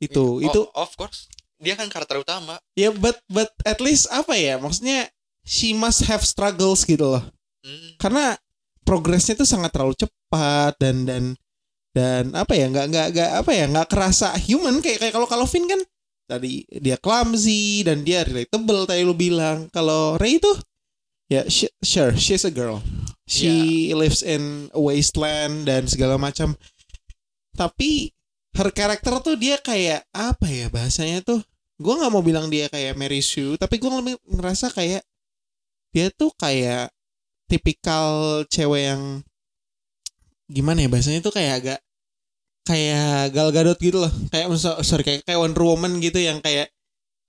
Itu 0.00 0.40
Oh, 0.40 0.44
itu 0.44 0.60
of 0.72 0.90
course 0.96 1.28
dia 1.60 1.76
kan 1.76 1.92
karakter 1.92 2.16
utama 2.16 2.56
ya 2.72 2.88
but 2.88 3.20
but 3.28 3.52
at 3.68 3.84
least 3.84 4.08
apa 4.08 4.32
ya 4.32 4.56
maksudnya 4.56 5.12
she 5.44 5.76
must 5.76 6.08
have 6.08 6.24
struggles 6.24 6.88
gitu 6.88 7.04
loh. 7.04 7.24
Hmm. 7.60 7.92
karena 8.00 8.40
progresnya 8.88 9.36
tuh 9.36 9.44
sangat 9.44 9.68
terlalu 9.76 9.92
cepat 9.92 10.72
dan 10.80 11.04
dan 11.04 11.36
dan 11.92 12.32
apa 12.32 12.56
ya 12.56 12.72
nggak 12.72 12.86
nggak 12.88 13.06
nggak 13.12 13.30
apa 13.44 13.50
ya 13.52 13.64
nggak 13.68 13.88
kerasa 13.92 14.32
human 14.40 14.80
kayak 14.80 15.04
kayak 15.04 15.12
kalau 15.12 15.28
kalau 15.28 15.44
Finn 15.44 15.68
kan 15.68 15.76
tadi 16.24 16.64
dia 16.72 16.96
clumsy 16.96 17.84
dan 17.84 18.00
dia 18.00 18.24
relatable 18.24 18.88
tadi 18.88 19.04
lu 19.04 19.12
bilang 19.12 19.68
kalau 19.68 20.16
Rey 20.16 20.40
itu 20.40 20.48
ya 21.28 21.44
she- 21.52 21.68
sure 21.84 22.16
she's 22.16 22.48
a 22.48 22.52
girl 22.54 22.80
she 23.30 23.94
lives 23.94 24.26
in 24.26 24.66
a 24.74 24.80
wasteland 24.82 25.70
dan 25.70 25.86
segala 25.86 26.18
macam. 26.18 26.58
Tapi 27.54 28.10
her 28.58 28.68
character 28.74 29.14
tuh 29.22 29.38
dia 29.38 29.62
kayak 29.62 30.02
apa 30.10 30.50
ya 30.50 30.66
bahasanya 30.66 31.22
tuh? 31.22 31.38
Gue 31.78 31.94
nggak 31.94 32.12
mau 32.12 32.20
bilang 32.26 32.50
dia 32.50 32.66
kayak 32.66 32.98
Mary 32.98 33.22
Sue 33.22 33.54
tapi 33.54 33.78
gue 33.78 33.88
lebih 33.88 34.18
ngerasa 34.26 34.74
kayak 34.74 35.06
dia 35.94 36.10
tuh 36.10 36.34
kayak 36.34 36.90
tipikal 37.46 38.42
cewek 38.50 38.90
yang 38.90 39.02
gimana 40.50 40.82
ya 40.82 40.88
bahasanya 40.90 41.22
tuh 41.22 41.34
kayak 41.34 41.52
agak 41.62 41.80
kayak 42.66 43.34
Gal 43.34 43.50
Gadot 43.54 43.78
gitu 43.78 44.02
loh. 44.02 44.12
Kayak 44.34 44.46
sorry 44.82 45.02
kayak 45.06 45.22
kayak 45.22 45.38
Wonder 45.38 45.64
Woman 45.64 46.02
gitu 46.02 46.18
yang 46.18 46.42
kayak 46.42 46.70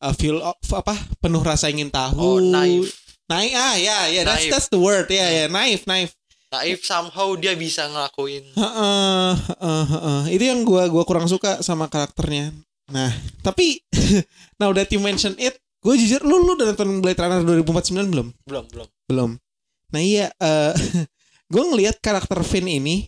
uh, 0.02 0.14
feel 0.14 0.42
of 0.42 0.58
apa 0.74 0.98
penuh 1.22 1.42
rasa 1.42 1.70
ingin 1.70 1.94
tahu. 1.94 2.18
Oh 2.18 2.40
naif 2.42 3.01
naif 3.32 3.56
ah 3.56 3.76
ya 3.80 3.98
ya 4.12 4.22
that's 4.28 4.44
Naif. 4.44 4.52
that's 4.52 4.68
the 4.68 4.76
word. 4.76 5.08
Ya 5.08 5.24
ya 5.32 5.46
naif 5.48 5.88
naif. 5.88 6.12
Naif 6.52 6.84
somehow 6.84 7.32
dia 7.40 7.56
bisa 7.56 7.88
ngelakuin. 7.88 8.44
Heeh, 8.52 9.32
heeh, 9.56 9.86
heeh. 9.88 10.22
itu 10.36 10.44
yang 10.44 10.68
gua 10.68 10.92
gua 10.92 11.08
kurang 11.08 11.24
suka 11.26 11.64
sama 11.64 11.88
karakternya. 11.88 12.52
Nah 12.92 13.08
tapi 13.40 13.80
now 14.60 14.76
that 14.76 14.92
you 14.92 15.00
mention 15.00 15.32
it 15.40 15.56
gue 15.82 15.96
jujur 15.98 16.22
lu 16.22 16.44
lu 16.44 16.54
udah 16.54 16.76
nonton 16.76 17.00
Blade 17.00 17.18
Runner 17.18 17.42
2049 17.42 18.12
belum? 18.12 18.28
Belum 18.46 18.66
belum. 18.68 18.88
Belum. 19.08 19.32
Nah 19.90 20.02
iya 20.04 20.28
eh 20.38 20.76
gue 21.54 21.64
ngelihat 21.64 22.04
karakter 22.04 22.44
Finn 22.44 22.68
ini 22.68 23.08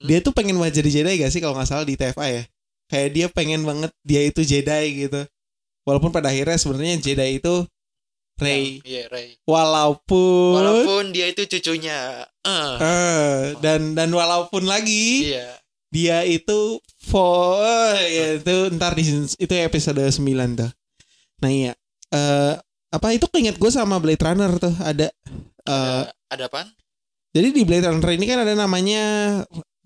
Hmm? 0.00 0.08
dia 0.08 0.24
tuh 0.24 0.32
pengen 0.32 0.56
banget 0.56 0.80
jadi 0.80 1.04
Jedi 1.04 1.20
gak 1.20 1.28
sih 1.28 1.44
kalau 1.44 1.52
nggak 1.52 1.68
salah 1.68 1.84
di 1.84 1.92
TFA 1.92 2.24
ya? 2.32 2.42
Kayak 2.88 3.08
dia 3.12 3.26
pengen 3.28 3.68
banget 3.68 3.92
dia 4.00 4.24
itu 4.24 4.40
Jedi 4.40 5.04
gitu. 5.04 5.20
Walaupun 5.84 6.08
pada 6.08 6.32
akhirnya 6.32 6.56
sebenarnya 6.56 6.96
Jedi 6.96 7.36
itu 7.36 7.68
Rey. 8.40 8.80
Iya 8.82 9.06
Ray 9.12 9.36
walaupun 9.44 10.56
walaupun 10.56 11.04
dia 11.12 11.28
itu 11.28 11.44
cucunya 11.44 12.24
eh. 12.44 12.76
Eh, 12.80 13.40
dan 13.60 13.92
dan 13.92 14.08
walaupun 14.10 14.64
lagi 14.64 15.36
iya. 15.36 15.60
dia 15.92 16.24
itu 16.24 16.80
for 17.04 17.60
ya, 17.96 18.40
itu 18.40 18.56
ntar 18.76 18.96
di 18.96 19.04
itu 19.26 19.54
episode 19.60 20.00
9 20.00 20.16
tuh. 20.56 20.70
Nah 21.44 21.50
iya. 21.50 21.72
Eh 22.10 22.54
apa 22.90 23.06
itu 23.14 23.30
keinget 23.30 23.54
gue 23.60 23.70
sama 23.70 24.02
Blade 24.02 24.24
Runner 24.24 24.50
tuh 24.58 24.74
ada 24.82 25.06
eh 25.06 26.02
ada, 26.08 26.10
ada 26.32 26.44
apaan? 26.48 26.68
Jadi 27.30 27.54
di 27.54 27.62
Blade 27.62 27.86
Runner 27.86 28.10
ini 28.16 28.26
kan 28.26 28.42
ada 28.42 28.54
namanya 28.56 29.02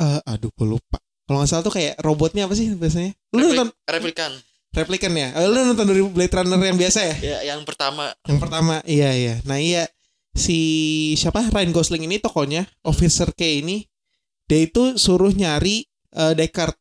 eh, 0.01 0.21
aduh 0.31 0.49
gue 0.55 0.67
lupa. 0.67 1.03
Kalau 1.25 1.41
nggak 1.41 1.51
salah 1.51 1.65
tuh 1.65 1.75
kayak 1.75 1.99
robotnya 2.05 2.45
apa 2.45 2.55
sih 2.57 2.73
biasanya? 2.77 3.17
Lu 3.33 3.41
Replik- 3.41 3.57
nonton 3.57 3.69
replikan 3.89 4.33
replikan 4.75 5.15
ya? 5.15 5.31
Eh, 5.39 5.47
lu 5.47 5.63
nonton 5.63 5.87
dari 5.87 6.03
Blade 6.03 6.35
Runner 6.35 6.59
yang 6.59 6.79
biasa 6.79 7.01
ya? 7.01 7.17
ya 7.23 7.39
yang 7.55 7.63
pertama 7.63 8.11
Yang 8.27 8.39
pertama, 8.43 8.75
iya 8.85 9.15
iya. 9.15 9.35
Nah 9.47 9.63
iya 9.63 9.87
si 10.35 10.59
siapa 11.15 11.47
Ryan 11.47 11.71
Gosling 11.71 12.11
ini 12.11 12.19
tokonya 12.19 12.67
Officer 12.83 13.31
K 13.31 13.63
ini 13.63 13.87
dia 14.51 14.67
itu 14.67 14.99
suruh 14.99 15.31
nyari 15.31 15.87
eh, 16.13 16.35
Deckard 16.35 16.75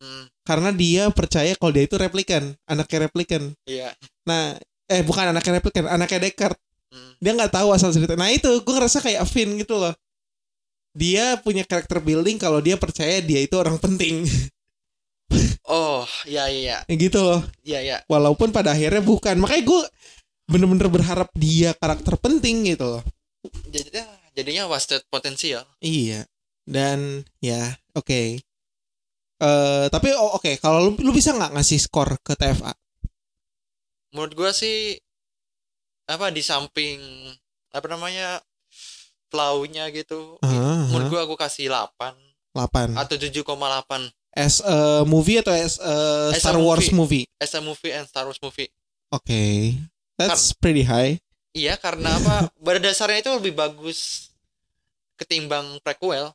hmm, 0.00 0.24
karena 0.48 0.72
dia 0.72 1.12
percaya 1.12 1.52
kalau 1.60 1.76
dia 1.76 1.84
itu 1.84 2.00
replikan, 2.00 2.56
anaknya 2.64 3.12
replikan. 3.12 3.52
iya 3.68 3.92
Nah, 4.24 4.56
eh 4.88 5.04
bukan 5.04 5.28
anaknya 5.36 5.60
replikan, 5.60 5.84
anaknya 5.84 6.32
Deckard. 6.32 6.56
hmm. 6.88 7.20
dia 7.20 7.32
nggak 7.36 7.52
tahu 7.52 7.68
asal 7.76 7.92
cerita. 7.92 8.16
Nah 8.16 8.32
itu 8.32 8.48
gue 8.64 8.74
ngerasa 8.74 9.04
kayak 9.04 9.28
Finn 9.28 9.60
gitu 9.60 9.76
loh. 9.76 9.92
Dia 10.96 11.36
punya 11.44 11.68
karakter 11.68 12.00
building 12.00 12.40
kalau 12.40 12.64
dia 12.64 12.80
percaya 12.80 13.20
dia 13.20 13.44
itu 13.44 13.54
orang 13.60 13.76
penting, 13.76 14.24
oh 15.68 16.04
iya 16.24 16.48
iya 16.48 16.76
gitu 16.88 17.20
loh. 17.20 17.40
iya 17.62 17.80
iya 17.84 17.96
Walaupun 18.08 18.48
pada 18.50 18.72
akhirnya 18.72 19.04
bukan. 19.04 19.36
Makanya 19.36 19.64
gue 19.64 19.82
bener-bener 20.48 20.88
berharap 20.88 21.28
dia 21.36 21.76
karakter 21.76 22.16
penting 22.16 22.64
gitu 22.72 22.98
loh. 22.98 23.02
jadi 23.68 24.04
jadinya 24.32 24.66
wasted 24.68 25.04
potensial 25.08 25.62
Iya. 25.78 26.24
Dan 26.64 27.24
ya 27.40 27.76
oke. 27.92 28.40
Eh 29.38 29.86
tapi 29.88 30.08
oh, 30.16 30.36
oke 30.36 30.58
kalau 30.58 30.88
lu, 30.88 30.90
lu 31.00 31.12
bisa 31.12 31.30
nggak 31.32 31.54
ngasih 31.54 31.78
skor 31.78 32.18
ke 32.20 32.34
TFA? 32.34 32.72
menurut 34.08 34.32
gua 34.32 34.50
sih 34.56 34.96
apa 36.08 36.32
di 36.32 36.40
samping 36.40 36.96
apa 37.68 37.84
namanya 37.92 38.40
plaunya 39.28 39.92
gitu 39.92 40.40
Aha, 40.40 40.88
menurut 40.88 41.06
aha. 41.06 41.12
gua 41.12 41.20
aku 41.28 41.36
kasih 41.36 41.68
8 41.68 42.16
8 42.56 42.96
atau 42.96 43.16
7,8 43.20 43.44
as 44.32 44.60
a 44.60 45.02
movie 45.04 45.38
atau 45.38 45.52
as 45.52 45.76
a 45.78 45.94
As 46.32 46.40
a 46.40 46.42
Star 46.42 46.58
Wars 46.58 46.88
movie. 46.90 47.24
as 47.38 47.52
a 47.52 47.60
movie 47.60 47.90
and 47.90 48.04
Star 48.04 48.24
Wars 48.24 48.38
movie. 48.38 48.68
Oke 49.08 49.74
that's 50.16 50.52
pretty 50.52 50.84
high. 50.84 51.18
Iya 51.52 51.78
karena 51.78 52.12
apa? 52.12 52.50
Pada 52.64 52.78
dasarnya 52.78 53.22
itu 53.22 53.30
lebih 53.32 53.54
bagus 53.54 54.30
ketimbang 55.16 55.80
prequel. 55.80 56.30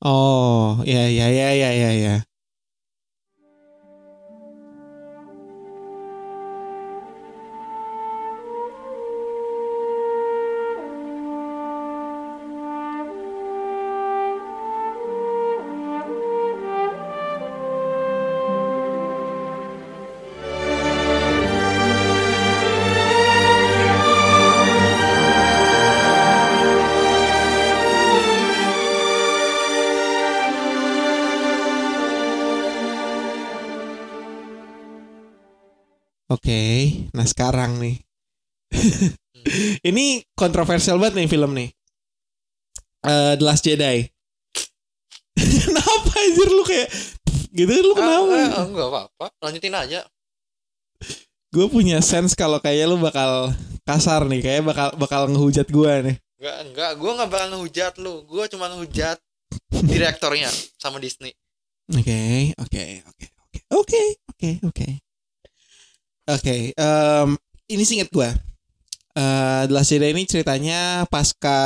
Oh 0.00 0.80
ya 0.84 1.08
ya 1.08 1.28
ya 1.32 1.50
ya 1.56 1.70
ya 1.72 1.90
ya 1.96 2.14
Oke, 36.26 36.90
nah 37.14 37.22
sekarang 37.22 37.78
nih. 37.78 38.02
Ini 39.88 40.26
kontroversial 40.34 40.98
banget 40.98 41.22
nih 41.22 41.30
film 41.30 41.54
nih. 41.54 41.70
Eh 43.06 43.32
The 43.38 43.44
Last 43.46 43.62
Jedi. 43.62 44.02
kenapa 45.66 46.10
anjir 46.18 46.48
lu 46.50 46.64
kayak 46.66 46.88
gitu 47.54 47.70
lu 47.78 47.94
kenapa? 47.94 48.34
Ah, 48.34 48.58
ah, 48.58 48.64
enggak 48.66 48.88
apa-apa 48.88 49.26
lanjutin 49.44 49.76
aja 49.76 50.00
Gue 51.54 51.66
punya 51.70 52.02
sense 52.02 52.34
kalau 52.34 52.58
kayak 52.58 52.90
lu 52.90 52.98
bakal 52.98 53.54
kasar 53.86 54.26
nih, 54.26 54.42
kayak 54.42 54.62
bakal 54.66 54.88
bakal 54.98 55.22
ngehujat 55.30 55.70
gue 55.70 55.92
nih. 56.10 56.16
enggak 56.36 56.56
enggak 56.68 56.90
gua 57.00 57.10
nggak 57.16 57.30
bakal 57.32 57.46
ngehujat 57.54 57.92
lu 58.02 58.14
gua 58.28 58.44
cuma 58.50 58.68
ngehujat 58.68 59.16
direktornya 59.88 60.50
sama 60.76 60.98
Disney 61.00 61.32
Oke, 61.94 62.50
oke, 62.58 62.82
oke, 63.06 63.26
oke, 63.70 64.02
oke, 64.26 64.50
oke, 64.66 64.88
oke. 66.26 66.36
Oke, 66.36 66.56
em, 66.74 67.28
ini 67.70 67.82
singkat 67.86 68.10
gue. 68.10 68.30
Eh 69.16 69.62
The 69.66 69.72
Last 69.72 69.90
Jedi 69.90 70.12
ini 70.12 70.28
ceritanya 70.28 71.08
pasca 71.08 71.58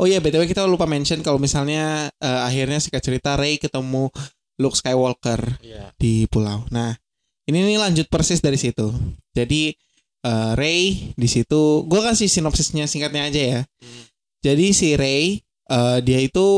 Oh 0.00 0.08
iya, 0.08 0.16
btw 0.16 0.48
kita 0.48 0.64
lupa 0.64 0.88
mention 0.88 1.20
kalau 1.20 1.36
misalnya 1.36 2.08
eh, 2.24 2.40
akhirnya 2.48 2.80
singkat 2.80 3.04
cerita 3.04 3.36
Rey 3.36 3.60
ketemu 3.60 4.08
Luke 4.56 4.72
Skywalker 4.72 5.60
iya 5.60 5.92
di 6.00 6.24
pulau. 6.24 6.64
Nah, 6.72 6.96
ini 7.44 7.60
nih 7.68 7.76
lanjut 7.76 8.08
persis 8.08 8.40
dari 8.40 8.56
situ. 8.56 8.88
Jadi 9.36 9.76
eh, 10.24 10.52
Rey 10.56 11.12
di 11.12 11.28
situ, 11.28 11.84
gue 11.84 12.00
kasih 12.00 12.32
sinopsisnya 12.32 12.88
singkatnya 12.88 13.28
aja 13.28 13.40
ya. 13.40 13.60
Hmm. 13.60 14.02
Jadi 14.40 14.72
si 14.72 14.96
Rey 14.96 15.44
eh, 15.68 15.98
dia 16.00 16.18
itu 16.24 16.48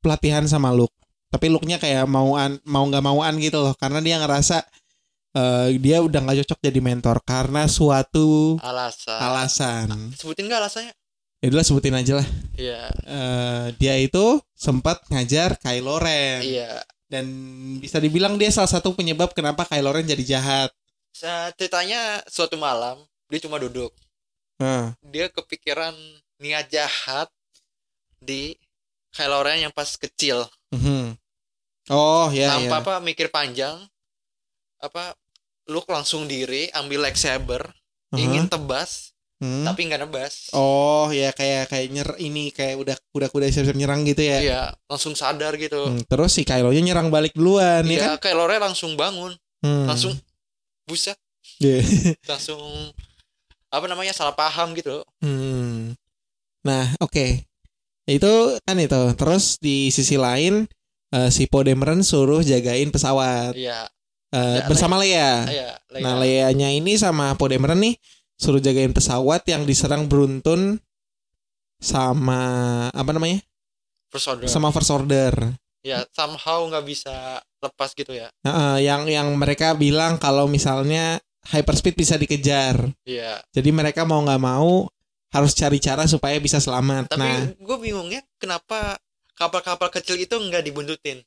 pelatihan 0.00 0.48
sama 0.48 0.72
Luke, 0.72 0.96
tapi 1.28 1.52
Luke-nya 1.52 1.76
kayak 1.76 2.08
mauan 2.08 2.56
mau 2.64 2.88
nggak 2.88 3.04
mauan 3.04 3.36
gitu 3.44 3.60
loh, 3.60 3.76
karena 3.76 4.00
dia 4.00 4.16
ngerasa 4.16 4.64
eh, 5.36 5.76
dia 5.76 6.00
udah 6.00 6.16
nggak 6.24 6.38
cocok 6.42 6.58
jadi 6.64 6.80
mentor 6.80 7.20
karena 7.20 7.68
suatu 7.68 8.56
alasan 8.64 9.20
alasan. 9.20 9.88
sebutin 10.16 10.48
nggak 10.48 10.62
alasannya 10.64 10.94
Ya 11.44 11.52
udah 11.52 11.68
sebutin 11.68 11.92
aja 11.92 12.16
lah. 12.16 12.28
iya 12.56 12.88
Eh, 13.04 13.66
dia 13.76 13.94
itu 14.00 14.40
sempat 14.56 15.04
ngajar 15.12 15.60
Kylo 15.60 16.00
Ren 16.00 16.40
iya 16.40 16.80
dan 17.06 17.28
bisa 17.78 18.00
dibilang 18.00 18.34
dia 18.34 18.48
salah 18.50 18.72
satu 18.72 18.96
penyebab 18.96 19.30
kenapa 19.30 19.62
Kylo 19.62 19.92
Ren 19.92 20.08
jadi 20.08 20.24
jahat. 20.26 20.72
Ceritanya 21.54 22.24
suatu 22.26 22.56
malam 22.56 22.98
dia 23.28 23.38
cuma 23.38 23.60
duduk 23.60 23.92
Nah, 24.56 24.96
dia 25.04 25.28
kepikiran 25.28 25.92
niat 26.40 26.72
jahat 26.72 27.28
di 28.18 28.56
Kylo 29.12 29.44
Ren 29.44 29.68
yang 29.68 29.74
pas 29.76 29.92
kecil 29.92 30.48
mhm. 30.72 31.14
Oh 31.92 32.32
ya 32.32 32.48
tanpa 32.58 32.80
ya. 32.80 32.82
apa 32.82 32.92
mikir 33.04 33.28
panjang 33.28 33.76
apa 34.80 35.12
Luke 35.66 35.88
langsung 35.88 36.24
diri 36.24 36.70
ambil 36.70 37.02
lightsaber 37.02 37.66
Aha. 38.12 38.18
ingin 38.18 38.46
tebas 38.46 39.12
Hmm. 39.36 39.68
tapi 39.68 39.84
nggak 39.84 40.00
nebas 40.00 40.48
Oh 40.56 41.12
ya 41.12 41.28
kayak 41.28 41.68
kayak 41.68 41.92
nyer 41.92 42.08
ini 42.16 42.48
kayak 42.48 42.80
udah 42.80 42.96
kuda-kuda 43.12 43.44
siap-siap 43.46 43.76
nyerang 43.76 44.00
gitu 44.02 44.24
ya. 44.24 44.40
iya 44.40 44.62
langsung 44.86 45.12
sadar 45.12 45.52
gitu 45.56 45.76
Hmm, 45.84 46.00
terus 46.08 46.32
si 46.32 46.40
Kylo-nya 46.40 46.80
nyerang 46.80 47.12
balik 47.12 47.36
duluan 47.36 47.84
ya 47.84 47.92
iya 47.92 48.06
kan? 48.16 48.24
Kylo 48.24 48.48
Ren 48.48 48.64
langsung 48.64 48.96
bangun 48.96 49.36
Hmm. 49.60 49.84
langsung 49.84 50.16
buset 50.84 51.20
Iya. 51.60 51.84
langsung 52.32 52.64
apa 53.68 53.84
namanya 53.84 54.16
salah 54.16 54.32
paham 54.32 54.72
gitu 54.72 55.04
Hmm. 55.20 55.92
Nah, 56.64 56.96
oke. 56.98 57.44
Itu 58.02 58.32
kan 58.62 58.74
itu. 58.76 59.12
Terus 59.14 59.60
di 59.60 59.90
sisi 59.90 60.16
lain 60.16 60.64
eh, 61.08 61.28
si 61.28 61.44
Poe 61.44 61.60
Dameron 61.62 62.00
suruh 62.00 62.40
jagain 62.40 62.88
pesawat 62.88 63.52
iya 63.52 63.84
eh, 64.30 64.58
Ya, 64.58 64.66
bersama 64.66 64.96
Leia. 64.96 65.30
iya 65.46 65.70
Nah, 65.96 66.18
Leia. 66.18 66.50
Leia-nya 66.50 66.68
ini 66.70 66.96
sama 66.96 67.34
Poe 67.34 67.50
Dameron 67.50 67.78
nih 67.78 67.94
suruh 68.36 68.58
jagain 68.58 68.92
pesawat 68.92 69.46
yang 69.46 69.64
diserang 69.64 70.06
beruntun 70.06 70.76
sama 71.78 72.40
apa 72.90 73.10
namanya? 73.10 73.40
First 74.08 74.28
order. 74.28 74.46
Sama 74.46 74.68
First 74.70 74.90
Order. 74.90 75.32
ya 75.80 76.02
somehow 76.10 76.66
nggak 76.66 76.82
bisa 76.82 77.14
lepas 77.62 77.94
gitu 77.94 78.10
ya 78.10 78.26
Heeh, 78.42 78.82
yang 78.82 79.06
yang 79.06 79.30
mereka 79.32 79.70
bilang 79.70 80.18
kalau 80.18 80.50
misalnya 80.50 81.22
hyperspeed 81.46 81.94
bisa 81.94 82.18
dikejar. 82.18 82.90
iya 83.04 83.38
Jadi 83.54 83.70
mereka 83.70 84.02
mau 84.02 84.18
nggak 84.18 84.42
mau 84.42 84.90
harus 85.30 85.54
cari 85.54 85.78
cara 85.78 86.02
supaya 86.04 86.42
bisa 86.42 86.58
selamat. 86.58 87.06
tapi 87.06 87.22
nah, 87.22 87.38
gue 87.54 87.76
bingungnya 87.78 88.18
kenapa 88.34 88.98
kapal-kapal 89.32 89.86
kecil 89.92 90.18
itu 90.18 90.34
nggak 90.34 90.64
dibuntutin 90.64 91.22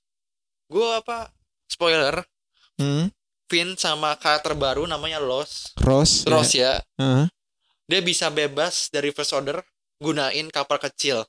gue 0.67 0.87
apa 0.91 1.31
spoiler 1.65 2.19
hmm, 2.79 3.11
Finn 3.45 3.75
sama 3.75 4.15
karakter 4.15 4.53
baru 4.53 4.83
namanya 4.83 5.17
Los 5.17 5.75
Ross. 5.77 6.23
ya. 6.23 6.29
Ross 6.29 6.51
ya 6.51 6.71
Heeh. 6.95 7.25
dia 7.85 7.99
bisa 7.99 8.27
bebas 8.27 8.87
dari 8.87 9.09
first 9.09 9.31
order 9.31 9.59
gunain 9.97 10.47
kapal 10.47 10.79
kecil 10.79 11.27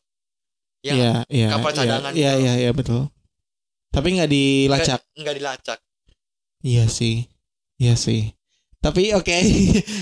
yang 0.80 0.96
Iya, 0.96 1.12
iya. 1.28 1.48
kapal 1.50 1.70
iya, 1.70 1.76
cadangan 1.76 2.10
Iya, 2.10 2.30
gitu. 2.30 2.40
iya, 2.40 2.52
iya, 2.56 2.70
betul. 2.70 3.02
Tapi 3.90 4.08
nggak 4.12 4.30
dilacak. 4.30 5.00
nggak- 5.12 5.36
dilacak 5.36 5.78
Iya 6.60 6.86
sih. 6.86 7.24
Iya 7.76 7.96
sih. 7.96 8.30
Tapi 8.78 9.12
oke, 9.12 9.32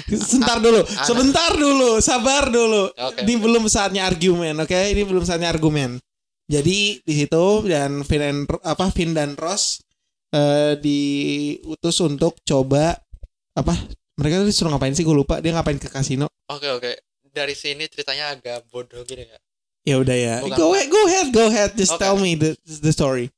sebentar 0.06 0.58
dulu, 0.58 0.82
Ada. 0.82 1.02
sebentar 1.02 1.50
dulu, 1.52 1.90
sabar 1.98 2.46
dulu. 2.46 2.90
oke 2.90 3.22
Ini 3.22 3.34
belum 3.36 3.66
saatnya 3.66 4.06
argumen, 4.06 4.54
oke? 4.56 4.74
Ini 4.74 5.02
belum 5.02 5.22
saatnya 5.22 5.48
argumen. 5.48 5.98
Jadi 6.46 6.98
di 6.98 7.14
situ 7.14 7.44
dan 7.64 8.02
Finn 8.02 8.22
and, 8.22 8.40
apa 8.62 8.88
Finn 8.88 9.12
dan 9.12 9.34
Ross 9.34 9.82
eh, 10.30 10.74
diutus 10.78 11.98
untuk 12.00 12.36
coba 12.42 12.96
apa? 13.52 13.74
Mereka 14.18 14.42
tuh 14.42 14.48
disuruh 14.50 14.70
ngapain 14.74 14.92
sih? 14.92 15.06
Gue 15.06 15.14
lupa. 15.14 15.38
Dia 15.38 15.54
ngapain 15.54 15.78
ke 15.78 15.86
kasino? 15.86 16.26
oke 16.48 16.68
oke 16.80 16.90
dari 17.28 17.52
sini 17.52 17.84
ceritanya 17.86 18.32
agak 18.32 18.66
bodoh 18.68 19.04
gitu 19.04 19.20
ya 19.20 19.38
Ya 19.86 19.96
udah 19.96 20.16
ya. 20.16 20.34
Bukan. 20.44 20.56
Go 20.58 20.66
ahead, 20.74 20.88
go 20.90 21.02
ahead, 21.06 21.26
go 21.30 21.44
ahead. 21.48 21.70
Just 21.72 21.96
Oke. 21.96 22.02
tell 22.02 22.20
me 22.20 22.36
the 22.36 22.52
the 22.60 22.92
story. 22.92 23.32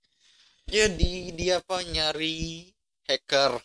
jadi 0.67 1.35
dia 1.35 1.59
apa 1.59 1.83
nyari 1.83 2.71
hacker 3.07 3.59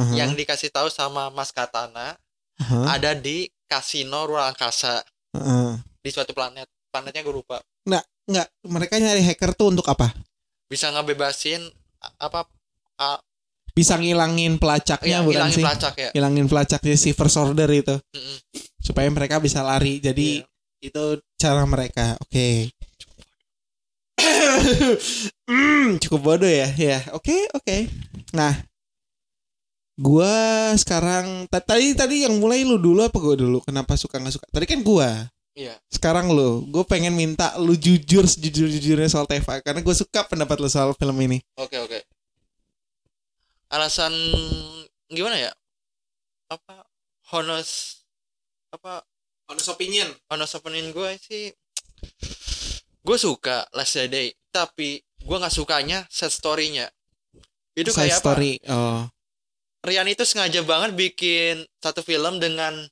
Aha, 0.00 0.16
yang 0.16 0.32
dikasih 0.32 0.72
tahu 0.72 0.88
sama 0.88 1.28
Mas 1.28 1.52
Katana 1.52 2.16
aha, 2.56 2.96
ada 2.96 3.12
di 3.12 3.52
kasino 3.68 4.24
ruang 4.24 4.48
angkasa 4.48 5.04
aha. 5.36 5.76
di 6.00 6.08
suatu 6.08 6.32
planet 6.32 6.64
planetnya 6.88 7.20
gue 7.20 7.36
lupa 7.36 7.60
Nggak, 8.24 8.48
mereka 8.64 8.96
nyari 8.96 9.20
hacker 9.20 9.52
tuh 9.52 9.76
untuk 9.76 9.84
apa? 9.84 10.08
bisa 10.68 10.88
ngebebasin 10.88 11.60
apa 12.18 12.46
Bisa 13.72 13.96
ngilangin 13.96 14.60
pelacaknya 14.60 15.20
ya, 15.20 15.24
bukan 15.24 15.48
sih? 15.48 15.64
pelacak 15.64 15.94
ya 15.96 16.08
Ngilangin 16.12 16.44
pelacaknya 16.44 16.94
si 16.94 17.16
First 17.16 17.40
Order 17.40 17.68
itu 17.72 17.96
Mm-mm. 17.96 18.36
supaya 18.78 19.08
mereka 19.08 19.40
bisa 19.40 19.64
lari. 19.64 19.96
Jadi 19.96 20.44
Iya. 20.44 20.46
itu 20.82 21.04
cara 21.40 21.62
mereka. 21.64 22.18
Oke. 22.20 22.68
Hmm, 25.48 25.96
cukup 25.98 26.20
bodoh 26.22 26.48
ya. 26.50 26.68
Ya, 26.76 27.00
oke, 27.12 27.34
oke. 27.54 27.76
Nah, 28.32 28.54
gua 29.96 30.32
sekarang 30.76 31.46
ta- 31.48 31.62
tadi 31.62 31.92
tadi 31.96 32.24
yang 32.24 32.36
mulai 32.38 32.64
lu 32.64 32.76
dulu 32.76 33.02
apa 33.04 33.16
gua 33.18 33.36
dulu? 33.36 33.58
Kenapa 33.64 33.96
suka 33.96 34.18
nggak 34.20 34.34
suka? 34.36 34.46
Tadi 34.52 34.66
kan 34.68 34.80
gua. 34.84 35.10
Iya. 35.52 35.76
Sekarang 35.92 36.32
lu, 36.32 36.64
gue 36.72 36.84
pengen 36.88 37.12
minta 37.12 37.52
lu 37.60 37.76
jujur 37.76 38.24
sejujur-jujurnya 38.24 39.08
soal 39.12 39.28
Teva 39.28 39.60
karena 39.60 39.84
gue 39.84 39.94
suka 39.96 40.24
pendapat 40.24 40.56
lu 40.56 40.68
soal 40.68 40.96
film 40.96 41.16
ini. 41.20 41.44
oke 41.60 41.76
oke. 41.76 41.98
Alasan 43.68 44.12
gimana 45.12 45.36
ya? 45.36 45.52
Apa 46.48 46.88
honest 47.36 48.04
apa? 48.72 49.04
Honest 49.48 49.68
opinion. 49.68 50.08
Honest 50.32 50.56
opinion 50.56 50.88
gue 50.92 51.10
sih 51.20 51.52
gue 53.02 53.18
suka 53.18 53.66
Last 53.74 53.98
Jedi 53.98 54.32
tapi 54.48 55.02
gue 55.04 55.36
nggak 55.36 55.52
sukanya 55.52 56.08
set 56.08 56.32
story-nya. 56.32 56.88
Itu 57.76 57.92
Side 57.92 58.08
kayak 58.08 58.16
apa? 58.16 58.22
story 58.24 58.52
oh. 58.72 59.04
Rian 59.82 60.08
itu 60.08 60.22
sengaja 60.24 60.62
banget 60.64 60.94
bikin 60.96 61.66
satu 61.82 62.00
film 62.00 62.38
dengan 62.40 62.88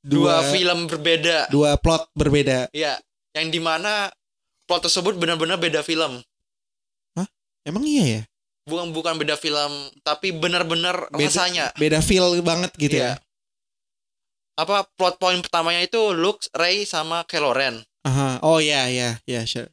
dua, 0.00 0.40
dua 0.42 0.50
film 0.50 0.78
berbeda. 0.86 1.48
Dua 1.48 1.76
plot 1.76 2.08
berbeda. 2.14 2.68
Ya 2.72 2.96
yang 3.36 3.48
di 3.48 3.60
mana 3.62 4.10
plot 4.66 4.86
tersebut 4.86 5.14
benar-benar 5.16 5.56
beda 5.56 5.80
film. 5.82 6.20
Emang 7.60 7.84
iya 7.84 8.04
ya? 8.08 8.22
Bukan 8.64 8.96
bukan 8.96 9.20
beda 9.20 9.36
film 9.36 9.68
tapi 10.00 10.32
benar-benar 10.32 11.12
rasanya. 11.12 11.70
beda 11.76 12.00
feel 12.00 12.40
banget 12.40 12.72
gitu 12.80 12.96
Iya. 12.96 13.04
ya? 13.04 13.14
Apa 14.56 14.88
plot 14.96 15.20
point 15.20 15.40
pertamanya 15.44 15.84
itu 15.84 16.12
Luke, 16.16 16.44
Ray 16.52 16.84
sama 16.84 17.24
Kylo 17.28 17.52
Ren. 17.52 17.84
Aha. 18.00 18.40
oh 18.40 18.64
ya 18.64 18.88
ya 18.88 19.20
ya 19.28 19.44
sure. 19.44 19.68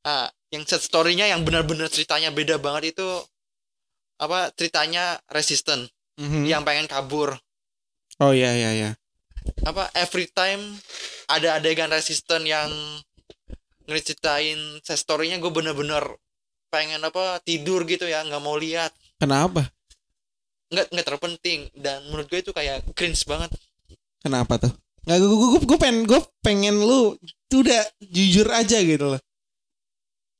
Ah, 0.00 0.32
yang 0.48 0.64
set 0.64 0.80
story-nya 0.80 1.28
yang 1.28 1.44
benar-benar 1.44 1.92
ceritanya 1.92 2.32
beda 2.32 2.56
banget 2.56 2.96
itu 2.96 3.08
apa 4.16 4.48
ceritanya 4.56 5.20
resisten 5.28 5.84
Mhm. 6.16 6.48
yang 6.48 6.64
pengen 6.64 6.88
kabur. 6.88 7.36
oh 8.20 8.32
ya 8.32 8.52
ya 8.52 8.72
ya 8.72 8.90
Apa 9.64 9.92
every 9.96 10.28
time 10.30 10.60
ada 11.28 11.60
adegan 11.60 11.92
resisten 11.92 12.48
yang 12.48 12.70
ngeritain 13.90 14.78
story-nya 14.86 15.42
gue 15.42 15.50
bener-bener 15.50 16.02
pengen 16.70 17.02
apa 17.02 17.42
tidur 17.42 17.82
gitu 17.84 18.06
ya 18.06 18.22
nggak 18.22 18.42
mau 18.42 18.54
lihat. 18.54 18.94
Kenapa? 19.18 19.66
Nggak 20.70 20.86
nggak 20.94 21.06
terpenting. 21.06 21.60
Dan 21.74 22.06
menurut 22.08 22.30
gue 22.30 22.40
itu 22.40 22.54
kayak 22.54 22.86
cringe 22.94 23.26
banget. 23.26 23.50
Kenapa 24.22 24.56
tuh? 24.62 24.72
Nggak 25.04 25.18
gue 25.18 25.36
gue 25.36 25.60
gue 25.66 25.78
pengen 25.78 25.98
gue 26.06 26.20
pengen 26.40 26.76
lu 26.78 27.18
tuh 27.50 27.66
udah 27.66 27.82
jujur 27.98 28.46
aja 28.54 28.78
gitu 28.78 29.16
loh. 29.16 29.20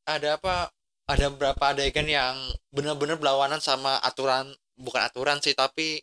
Ada 0.06 0.38
apa 0.38 0.70
ada 1.10 1.26
beberapa 1.34 1.74
adegan 1.74 2.06
yang 2.06 2.38
benar-benar 2.70 3.18
berlawanan 3.18 3.58
sama 3.58 3.98
aturan 3.98 4.46
bukan 4.78 5.02
aturan 5.02 5.42
sih 5.42 5.52
tapi 5.58 5.98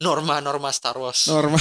norma-norma 0.00 0.72
Star 0.72 0.96
Wars. 0.96 1.28
Normal 1.28 1.60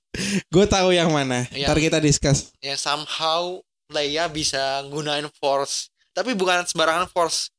gue 0.54 0.64
tahu 0.66 0.90
yang 0.90 1.10
mana. 1.10 1.44
Yang- 1.50 1.66
ntar 1.66 1.78
kita 1.78 1.98
discuss. 1.98 2.54
yang 2.58 2.78
somehow 2.78 3.58
Leia 3.90 4.30
bisa 4.30 4.86
gunain 4.86 5.26
force. 5.36 5.90
Tapi 6.10 6.32
bukan 6.32 6.62
sembarangan 6.62 7.10
force. 7.10 7.50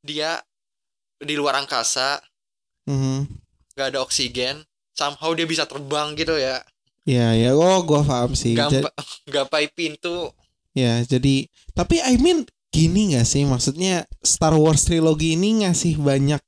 Dia 0.00 0.36
di 1.18 1.34
luar 1.34 1.56
angkasa 1.58 2.20
Mhm. 2.84 3.24
gak 3.72 3.88
ada 3.90 4.00
oksigen. 4.00 4.64
Somehow 4.92 5.32
dia 5.32 5.44
bisa 5.44 5.64
terbang 5.64 6.12
gitu 6.12 6.36
ya. 6.36 6.60
Ya 7.02 7.32
ya. 7.32 7.52
Oh 7.52 7.80
gue 7.80 8.00
paham 8.02 8.32
sih. 8.32 8.52
Gampa, 8.52 8.92
gapai 9.34 9.68
pintu. 9.68 10.28
Ya 10.76 11.00
jadi 11.02 11.48
tapi 11.72 11.98
I 11.98 12.16
mean 12.16 12.44
gini 12.68 13.16
gak 13.16 13.24
sih? 13.24 13.44
Maksudnya 13.44 14.04
Star 14.20 14.52
Wars 14.52 14.84
trilogi 14.84 15.32
ini 15.32 15.64
ngasih 15.64 15.96
banyak 15.96 16.40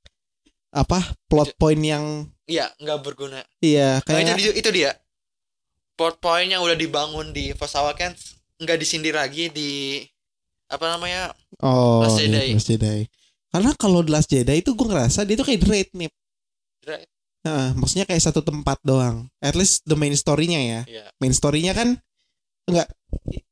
apa 0.70 1.02
plot 1.26 1.58
point 1.58 1.82
yang 1.82 2.30
iya 2.46 2.70
nggak 2.78 2.98
berguna 3.02 3.42
iya 3.58 3.98
nah, 4.06 4.18
itu, 4.22 4.30
kayak 4.30 4.38
itu, 4.38 4.52
itu 4.62 4.70
dia 4.70 4.90
plot 5.98 6.22
point 6.22 6.46
yang 6.46 6.62
udah 6.62 6.78
dibangun 6.78 7.34
di 7.34 7.50
Force 7.58 7.74
Awakens 7.74 8.38
nggak 8.62 8.78
disindir 8.78 9.18
lagi 9.18 9.50
di 9.50 10.04
apa 10.70 10.86
namanya 10.94 11.34
oh 11.60 12.06
Last 12.06 12.22
iya, 12.22 12.30
Jedi. 12.30 12.48
Last 12.54 12.68
Jedi 12.70 13.00
karena 13.50 13.70
kalau 13.74 14.00
The 14.06 14.12
Last 14.14 14.30
Jedi 14.30 14.62
itu 14.62 14.78
gue 14.78 14.86
ngerasa 14.86 15.26
dia 15.26 15.34
tuh 15.34 15.46
kayak 15.46 15.60
Dread 15.66 15.90
nih 15.90 16.10
Dread. 16.80 17.06
Nah, 17.40 17.72
maksudnya 17.72 18.04
kayak 18.04 18.20
satu 18.20 18.44
tempat 18.44 18.78
doang 18.84 19.26
at 19.42 19.56
least 19.56 19.82
the 19.88 19.96
main 19.96 20.14
story-nya 20.14 20.60
ya 20.60 20.80
Iya. 20.86 21.04
main 21.18 21.34
story-nya 21.34 21.72
kan 21.74 21.98
enggak 22.68 22.86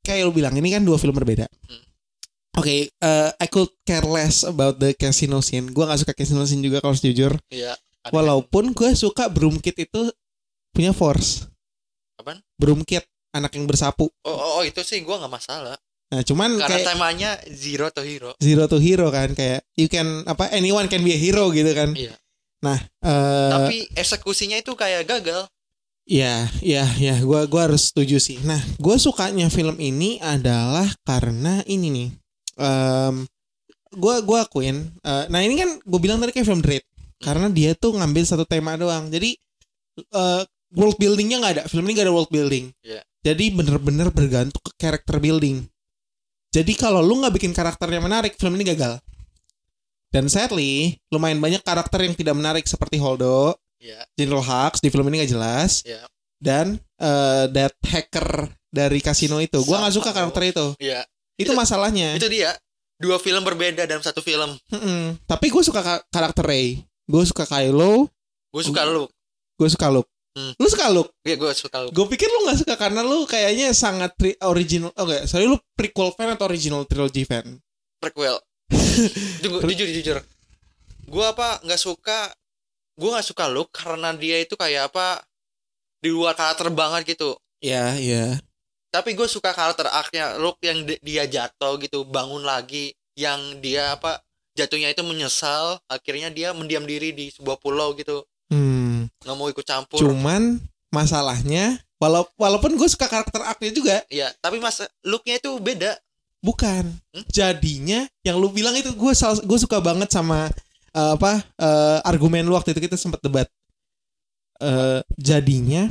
kayak 0.07 0.29
lu 0.29 0.33
bilang 0.33 0.55
ini 0.55 0.71
kan 0.71 0.87
dua 0.87 1.01
film 1.01 1.17
berbeda. 1.17 1.49
Hmm. 1.49 1.88
Oke, 2.59 2.91
eh, 2.91 3.31
I 3.39 3.47
could 3.47 3.71
care 3.87 4.05
less 4.05 4.43
about 4.43 4.83
the 4.83 4.93
casino 4.99 5.39
scene. 5.39 5.71
Gua 5.71 5.87
nggak 5.87 6.03
suka 6.03 6.15
casino 6.15 6.43
scene 6.43 6.67
juga 6.67 6.83
kalau 6.83 6.99
jujur. 6.99 7.39
iya 7.55 7.79
Walaupun 8.09 8.73
gue 8.73 8.97
suka 8.97 9.29
Broom 9.29 9.61
Kid 9.61 9.85
itu 9.85 10.09
punya 10.73 10.97
force. 10.97 11.45
Apaan? 12.17 12.41
Broom 12.57 12.83
Kid, 12.89 13.05
anak 13.37 13.53
yang 13.53 13.69
bersapu. 13.69 14.09
oh, 14.25 14.33
oh, 14.33 14.51
oh, 14.59 14.63
itu 14.65 14.81
sih 14.81 15.05
gua 15.05 15.21
nggak 15.21 15.35
masalah 15.35 15.77
Nah, 16.09 16.25
cuman 16.25 16.57
karena 16.57 16.73
kayak 16.73 16.89
temanya 16.89 17.31
zero 17.53 17.93
to 17.93 18.01
hero 18.01 18.33
zero 18.41 18.65
to 18.65 18.81
hero 18.81 19.13
kan 19.13 19.37
kayak 19.37 19.61
you 19.77 19.93
can 19.93 20.25
apa 20.25 20.49
anyone 20.57 20.89
can 20.89 21.05
be 21.05 21.13
a 21.13 21.21
hero 21.21 21.53
gitu 21.53 21.69
kan. 21.77 21.93
Iya. 21.93 22.17
Nah, 22.65 22.81
eh 23.05 23.53
tapi 23.53 23.77
eksekusinya 23.93 24.57
itu 24.57 24.73
kayak 24.73 25.05
gagal 25.05 25.45
Ya, 26.09 26.49
ya, 26.65 26.89
ya, 26.97 27.21
gua 27.21 27.45
gua 27.45 27.69
harus 27.69 27.93
setuju 27.93 28.17
sih. 28.17 28.41
Nah, 28.41 28.57
gua 28.81 28.97
sukanya 28.97 29.53
film 29.53 29.77
ini 29.77 30.17
adalah 30.25 30.89
karena 31.05 31.61
ini 31.69 31.93
nih. 31.93 32.09
Em 32.59 33.25
gua 33.95 34.21
gua 34.21 34.45
akuin. 34.45 34.85
eh, 35.01 35.25
nah, 35.33 35.41
ini 35.41 35.57
kan 35.57 35.81
gue 35.81 36.01
bilang 36.03 36.21
tadi 36.21 36.37
kayak 36.37 36.45
film 36.45 36.61
Dread 36.61 36.85
karena 37.19 37.49
dia 37.49 37.73
tuh 37.73 37.97
ngambil 37.97 38.23
satu 38.27 38.45
tema 38.45 38.77
doang. 38.77 39.09
Jadi 39.09 39.39
eh 39.99 40.43
world 40.75 40.99
buildingnya 41.01 41.41
nggak 41.41 41.55
ada. 41.59 41.65
Film 41.71 41.89
ini 41.89 41.97
nggak 41.97 42.07
ada 42.11 42.15
world 42.15 42.31
building. 42.31 42.69
Iya. 42.85 43.01
Jadi 43.25 43.45
bener-bener 43.55 44.13
bergantung 44.13 44.61
ke 44.63 44.73
character 44.77 45.17
building. 45.19 45.65
Jadi 46.53 46.73
kalau 46.77 47.01
lu 47.05 47.21
nggak 47.21 47.35
bikin 47.35 47.53
karakternya 47.53 48.01
menarik, 48.01 48.37
film 48.41 48.57
ini 48.57 48.73
gagal. 48.73 49.01
Dan 50.09 50.33
sadly, 50.33 50.97
lumayan 51.13 51.37
banyak 51.37 51.61
karakter 51.61 52.01
yang 52.01 52.17
tidak 52.17 52.33
menarik 52.33 52.65
seperti 52.65 52.97
Holdo, 52.97 53.53
ya 53.79 54.03
General 54.19 54.43
Hux 54.43 54.83
di 54.83 54.91
film 54.91 55.07
ini 55.09 55.23
nggak 55.23 55.33
jelas 55.33 55.87
ya 55.87 56.03
dan 56.39 56.79
eh 56.99 57.45
that 57.51 57.75
hacker 57.83 58.51
dari 58.69 58.99
kasino 59.01 59.39
itu 59.39 59.63
gua 59.65 59.87
nggak 59.87 59.95
suka 59.95 60.11
karakter 60.11 60.43
itu 60.51 60.67
ya 60.83 61.03
itu, 61.39 61.49
Itu- 61.49 61.55
masalahnya. 61.55 62.19
itu 62.19 62.27
dia. 62.27 62.53
Dua 62.99 63.15
film 63.17 63.41
berbeda 63.41 63.87
dalam 63.87 64.03
satu 64.03 64.19
film. 64.19 64.59
Mm-mm. 64.69 65.23
tapi 65.25 65.49
gue 65.49 65.63
suka 65.63 65.81
ka- 65.81 66.03
karakter 66.09 66.43
Ray 66.43 66.83
gue 67.07 67.23
suka 67.25 67.47
Kylo. 67.47 68.11
Gue 68.51 68.61
suka. 68.61 68.83
Luke. 68.85 69.13
gue 69.55 69.69
suka 69.69 69.87
Luke. 69.89 70.11
Hmm. 70.35 70.53
lu 70.55 70.67
suka 70.67 70.87
Luke? 70.89 71.11
Iya 71.23 71.35
gue 71.35 71.51
suka 71.53 71.79
Luke. 71.81 71.95
Gue 71.95 72.07
pikir 72.09 72.27
lu 72.27 72.45
nggak 72.45 72.59
suka 72.59 72.75
karena 72.75 73.01
lu 73.01 73.23
kayaknya 73.25 73.71
sangat 73.71 74.13
tri- 74.15 74.39
original 74.41 74.91
oh 74.93 75.03
enggak 75.03 75.27
sorry 75.27 75.47
lu 75.47 75.57
prequel 75.73 76.11
fan 76.13 76.31
atau 76.31 76.47
original 76.47 76.85
trilogy 76.85 77.23
fan? 77.23 77.59
Prequel. 77.99 78.39
Jujur 79.43 79.63
jujur 79.65 79.89
jujur. 79.89 80.19
Gue 81.07 81.25
apa 81.25 81.59
nggak 81.63 81.81
suka 81.81 82.35
gue 82.95 83.09
nggak 83.09 83.25
suka 83.25 83.47
Luke 83.47 83.71
karena 83.71 84.11
dia 84.13 84.39
itu 84.39 84.55
kayak 84.55 84.91
apa 84.91 85.23
di 85.99 86.11
luar 86.11 86.35
karakter 86.35 86.71
banget 86.71 87.15
gitu. 87.15 87.35
Ya 87.59 87.95
ya 87.95 88.39
tapi 88.89 89.13
gue 89.13 89.29
suka 89.29 89.53
karakter 89.53 89.89
arc-nya 89.89 90.41
Luke 90.41 90.61
yang 90.65 90.85
di- 90.85 91.01
dia 91.05 91.29
jatuh 91.29 91.77
gitu 91.81 92.09
bangun 92.09 92.43
lagi 92.45 92.93
yang 93.19 93.61
dia 93.61 93.97
apa 93.99 94.23
jatuhnya 94.57 94.91
itu 94.91 95.05
menyesal 95.05 95.79
akhirnya 95.87 96.33
dia 96.33 96.51
mendiam 96.57 96.83
diri 96.83 97.13
di 97.13 97.31
sebuah 97.31 97.61
pulau 97.61 97.93
gitu 97.95 98.25
hmm. 98.51 99.23
nggak 99.23 99.37
mau 99.37 99.49
ikut 99.53 99.67
campur 99.67 100.01
cuman 100.01 100.59
masalahnya 100.89 101.79
walau 102.01 102.25
walaupun 102.41 102.75
gue 102.75 102.89
suka 102.89 103.07
karakter 103.07 103.45
arc-nya 103.45 103.73
juga 103.75 103.97
ya 104.09 104.33
tapi 104.41 104.59
mas 104.59 104.81
Luke-nya 105.05 105.39
itu 105.39 105.53
beda 105.61 105.95
Bukan. 106.39 106.85
Hmm? 106.87 107.25
Jadinya 107.31 108.07
yang 108.23 108.39
lu 108.39 108.51
bilang 108.55 108.75
itu 108.79 108.95
gue 108.95 109.13
gue 109.19 109.59
suka 109.59 109.79
banget 109.83 110.11
sama 110.11 110.47
eh, 110.95 111.13
apa 111.15 111.43
eh, 111.59 111.99
argumen 112.07 112.47
lu 112.47 112.55
waktu 112.55 112.75
itu 112.75 112.87
kita 112.87 112.95
sempat 112.95 113.19
debat. 113.23 113.47
Eh, 114.63 115.01
jadinya 115.19 115.87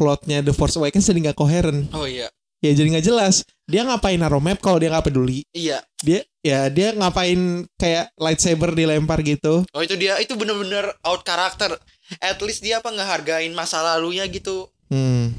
plotnya 0.00 0.40
The 0.40 0.56
Force 0.56 0.80
Awakens 0.80 1.04
jadi 1.04 1.28
nggak 1.28 1.36
koheren. 1.36 1.92
oh 1.92 2.08
iya 2.08 2.32
Ya 2.60 2.72
jadi 2.72 2.92
nggak 2.92 3.06
jelas. 3.06 3.40
Dia 3.64 3.84
ngapain 3.84 4.20
naruh 4.20 4.36
map 4.36 4.60
kalau 4.60 4.76
dia 4.76 4.88
nggak 4.88 5.08
peduli. 5.08 5.48
iya 5.52 5.80
Dia 6.00 6.20
ya 6.40 6.68
dia 6.68 6.92
ngapain 6.92 7.36
kayak 7.76 8.12
lightsaber 8.16 8.72
dilempar 8.72 9.20
gitu. 9.20 9.64
oh 9.66 9.80
itu 9.80 9.92
dia 9.96 10.16
itu 10.16 10.32
bener-bener 10.32 10.88
out 11.00 11.20
karakter 11.20 11.76
at 12.16 12.40
least 12.40 12.60
dia 12.60 12.80
apa 12.80 12.88
ngehargain 12.88 13.52
masa 13.52 13.80
lalunya 13.80 14.24
gitu 14.24 14.68
Hmm. 14.88 15.30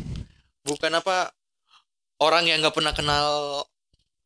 bukan 0.64 0.94
apa 0.96 1.34
orang 2.18 2.46
yang 2.46 2.62
nggak 2.62 2.72
pernah 2.72 2.94
kenal 2.94 3.28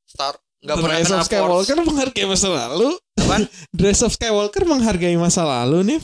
Star 0.06 0.36
nggak 0.62 0.76
pernah 0.78 0.96
Rise 0.96 1.08
kenal 1.08 1.20
of 1.20 1.28
Skywalker 1.28 1.76
Force 1.76 1.88
menghargai 1.88 2.26
masa 2.26 2.48
lalu. 2.50 2.90
Apaan? 3.18 3.44
Rise 3.82 4.04
of 4.04 4.12
Skywalker 4.12 4.64
menghargai 4.64 5.16
masa 5.16 5.42
lalu 5.44 5.78
nih. 5.84 6.00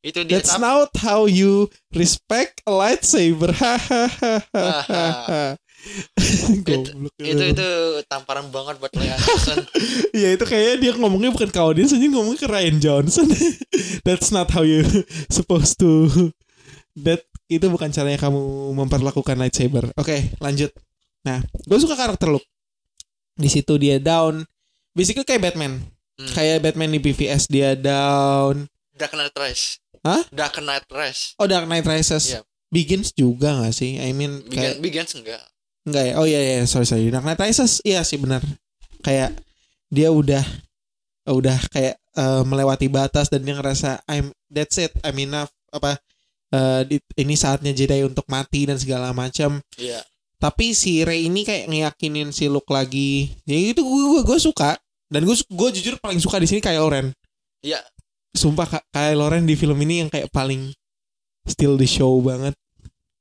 Itu 0.00 0.24
dia 0.24 0.40
That's 0.40 0.56
not 0.56 0.96
how 0.96 1.28
you 1.28 1.68
respect 1.92 2.64
a 2.64 2.72
lightsaber. 2.72 3.52
Hahaha. 3.60 5.60
Goblok. 6.60 7.08
itu 7.16 7.44
itu 7.56 7.68
tamparan 8.04 8.52
banget 8.52 8.76
buat 8.84 8.92
Leia 9.00 9.16
Anderson 9.16 9.64
Ya 10.22 10.36
itu 10.36 10.44
kayaknya 10.44 10.76
dia 10.76 10.92
ngomongnya 11.00 11.32
bukan 11.32 11.48
ke 11.48 11.56
audiens 11.56 11.96
aja 11.96 12.04
ngomongnya 12.04 12.44
ke 12.44 12.48
Ryan 12.48 12.76
Johnson. 12.80 13.28
That's 14.06 14.28
not 14.28 14.52
how 14.52 14.64
you 14.64 14.84
supposed 15.32 15.80
to. 15.80 16.08
That 17.00 17.24
itu 17.48 17.64
bukan 17.68 17.92
caranya 17.92 18.20
kamu 18.20 18.40
memperlakukan 18.76 19.40
lightsaber. 19.40 19.88
Oke, 19.96 20.36
lanjut. 20.40 20.72
Nah, 21.24 21.40
gue 21.44 21.78
suka 21.80 21.96
karakter 21.96 22.28
Luke. 22.28 22.48
Di 23.36 23.48
situ 23.48 23.80
dia 23.80 23.96
down. 23.96 24.44
Basically 24.92 25.24
kayak 25.24 25.48
Batman. 25.48 25.80
Hmm. 26.20 26.32
Kayak 26.36 26.60
Batman 26.60 26.92
di 26.92 27.00
PVS 27.00 27.48
dia 27.48 27.72
down. 27.72 28.68
Dark 29.00 29.16
Knight 29.16 29.32
Rise 29.32 29.80
Hah? 30.00 30.22
Dark 30.30 30.56
Knight 30.58 30.88
Rise 30.88 31.36
Oh, 31.36 31.44
Dark 31.44 31.64
Knight 31.64 31.84
Rises. 31.84 32.32
Iya. 32.32 32.40
Begins 32.70 33.10
juga 33.12 33.60
gak 33.60 33.74
sih? 33.74 33.98
I 33.98 34.10
mean 34.10 34.40
kayak 34.46 34.78
Begins 34.78 35.12
enggak 35.12 35.42
enggak 35.82 36.04
ya? 36.06 36.14
Oh 36.16 36.24
iya 36.24 36.40
iya 36.40 36.64
sorry 36.64 36.84
sorry. 36.84 37.08
Dark 37.08 37.22
Knight 37.22 37.36
Rises 37.38 37.82
iya 37.82 38.00
sih 38.00 38.16
benar. 38.16 38.40
Kayak 39.00 39.36
dia 39.88 40.08
udah 40.08 40.40
udah 41.26 41.58
kayak 41.68 41.98
eh, 41.98 42.42
melewati 42.42 42.86
batas 42.86 43.28
dan 43.28 43.42
dia 43.42 43.54
ngerasa 43.54 44.00
I'm 44.06 44.30
that's 44.46 44.78
it 44.78 44.94
I'm 45.00 45.18
enough 45.18 45.50
apa 45.68 45.98
eh, 46.50 46.80
di- 46.86 47.02
ini 47.16 47.34
saatnya 47.34 47.70
Jedi 47.70 48.00
untuk 48.02 48.24
mati 48.26 48.64
dan 48.64 48.76
segala 48.76 49.12
macam. 49.12 49.60
Iya 49.76 50.00
Tapi 50.40 50.72
si 50.72 51.04
Rey 51.04 51.28
ini 51.28 51.44
kayak 51.44 51.68
ngeyakinin 51.68 52.32
si 52.32 52.48
Luke 52.48 52.72
lagi. 52.72 53.28
Ya 53.44 53.58
itu 53.58 53.84
gue 53.84 54.24
gue 54.24 54.38
suka 54.38 54.80
dan 55.06 55.20
gue 55.20 55.36
gue 55.36 55.68
jujur 55.74 56.00
paling 56.00 56.16
suka 56.16 56.40
di 56.40 56.48
sini 56.48 56.62
Kylo 56.62 56.88
Ren. 56.88 57.12
Iya 57.60 57.76
Sumpah 58.30 58.66
Kylo 58.88 59.26
Ren 59.26 59.44
di 59.44 59.54
film 59.54 59.76
ini 59.82 60.00
yang 60.00 60.08
kayak 60.08 60.30
paling 60.30 60.70
still 61.44 61.74
the 61.74 61.84
show 61.84 62.18
banget. 62.20 62.54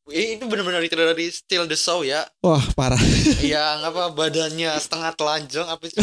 Eh, 0.10 0.42
Itu 0.42 0.50
benar-benar 0.50 0.82
itu 0.82 0.98
dari 0.98 1.30
Still 1.30 1.70
the 1.70 1.78
Show 1.78 2.02
ya 2.02 2.26
Wah 2.42 2.66
parah. 2.74 2.98
Yang 3.46 3.94
apa 3.94 4.10
badannya 4.10 4.74
setengah 4.82 5.14
telanjang 5.14 5.70
Apa 5.70 5.86
sih 5.86 6.02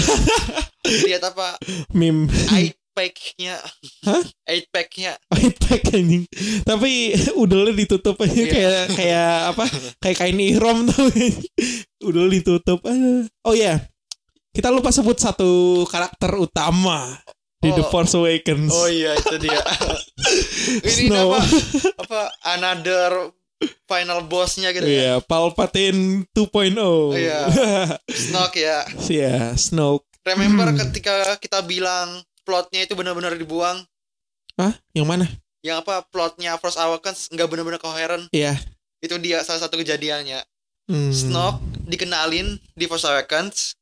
Lihat 1.11 1.27
apa 1.27 1.59
Meme 1.91 2.31
Eight 2.55 2.79
pack-nya 2.95 3.59
Hah? 4.07 4.23
Eight 4.47 4.71
pack-nya 4.71 5.19
iPad 5.35 5.91
anjing. 5.91 6.23
Tapi 6.63 7.19
udelnya 7.43 7.75
ditutup 7.75 8.15
aja 8.23 8.31
Iya. 8.31 8.47
kayak 8.47 8.79
kayak 8.95 9.35
apa? 9.51 9.65
Kayak 9.99 10.17
kain 10.23 10.39
ihram 10.39 10.87
tuh. 10.87 11.11
Udel 12.01 12.31
ditutup. 12.31 12.87
Aduh. 12.87 13.27
Oh 13.43 13.59
iya. 13.59 13.91
Kita 14.55 14.71
lupa 14.71 14.89
sebut 14.89 15.19
satu 15.19 15.83
karakter 15.85 16.31
utama 16.39 17.19
di 17.67 17.75
The 17.75 17.83
Oh. 17.83 17.91
Force 17.91 18.15
Awakens. 18.15 18.71
Oh 18.71 18.87
iya 18.87 19.13
itu 19.13 19.37
dia 19.37 19.59
Ini 20.87 21.11
Snow. 21.11 21.35
apa 21.35 21.41
Apa 21.99 22.21
Another 22.49 23.35
Final 23.83 24.21
bossnya 24.23 24.71
gitu 24.71 24.85
ya 24.85 24.93
Iya, 24.93 25.15
Palpatine 25.21 26.29
2.0. 26.31 27.17
Iya. 27.17 27.41
Snoke 28.07 28.61
ya 28.61 28.85
Iya, 29.03 29.35
Snoke. 29.55 30.05
Remember 30.23 30.67
Hmm. 30.67 30.79
ketika 30.79 31.15
kita 31.37 31.63
bilang 31.63 32.21
Plotnya 32.43 32.83
itu 32.83 32.95
benar-benar 32.95 33.35
dibuang 33.35 33.83
Hah? 34.55 34.73
Yang 34.93 35.07
mana? 35.07 35.27
Yang 35.61 35.83
apa 35.83 36.05
Plotnya 36.05 36.55
Force 36.57 36.77
Awakens 36.77 37.27
nggak 37.29 37.47
benar-benar 37.47 37.77
koheren 37.77 38.31
Iya. 38.31 38.55
Itu 38.99 39.17
dia 39.17 39.43
salah 39.43 39.61
satu 39.61 39.77
kejadiannya 39.77 40.43
Hmm. 40.87 41.11
Snoke 41.11 41.59
dikenalin 41.83 42.47
di 42.73 42.85
Force 42.85 43.03
Awakens 43.05 43.75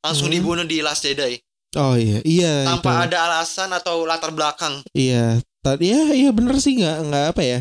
langsung 0.00 0.28
Hmm. 0.28 0.36
dibunuh 0.36 0.62
di 0.62 0.78
Last 0.78 1.02
Jedi 1.02 1.40
Oh 1.78 1.94
iya, 1.94 2.18
iya. 2.26 2.66
tanpa 2.66 3.06
itu. 3.06 3.14
ada 3.14 3.18
alasan 3.30 3.70
atau 3.70 4.02
latar 4.02 4.34
belakang. 4.34 4.82
Iya, 4.90 5.38
tadi 5.62 5.94
ya 5.94 6.10
iya 6.10 6.30
bener 6.34 6.58
sih 6.58 6.74
nggak 6.74 6.96
nggak 7.06 7.24
apa 7.30 7.42
ya. 7.46 7.60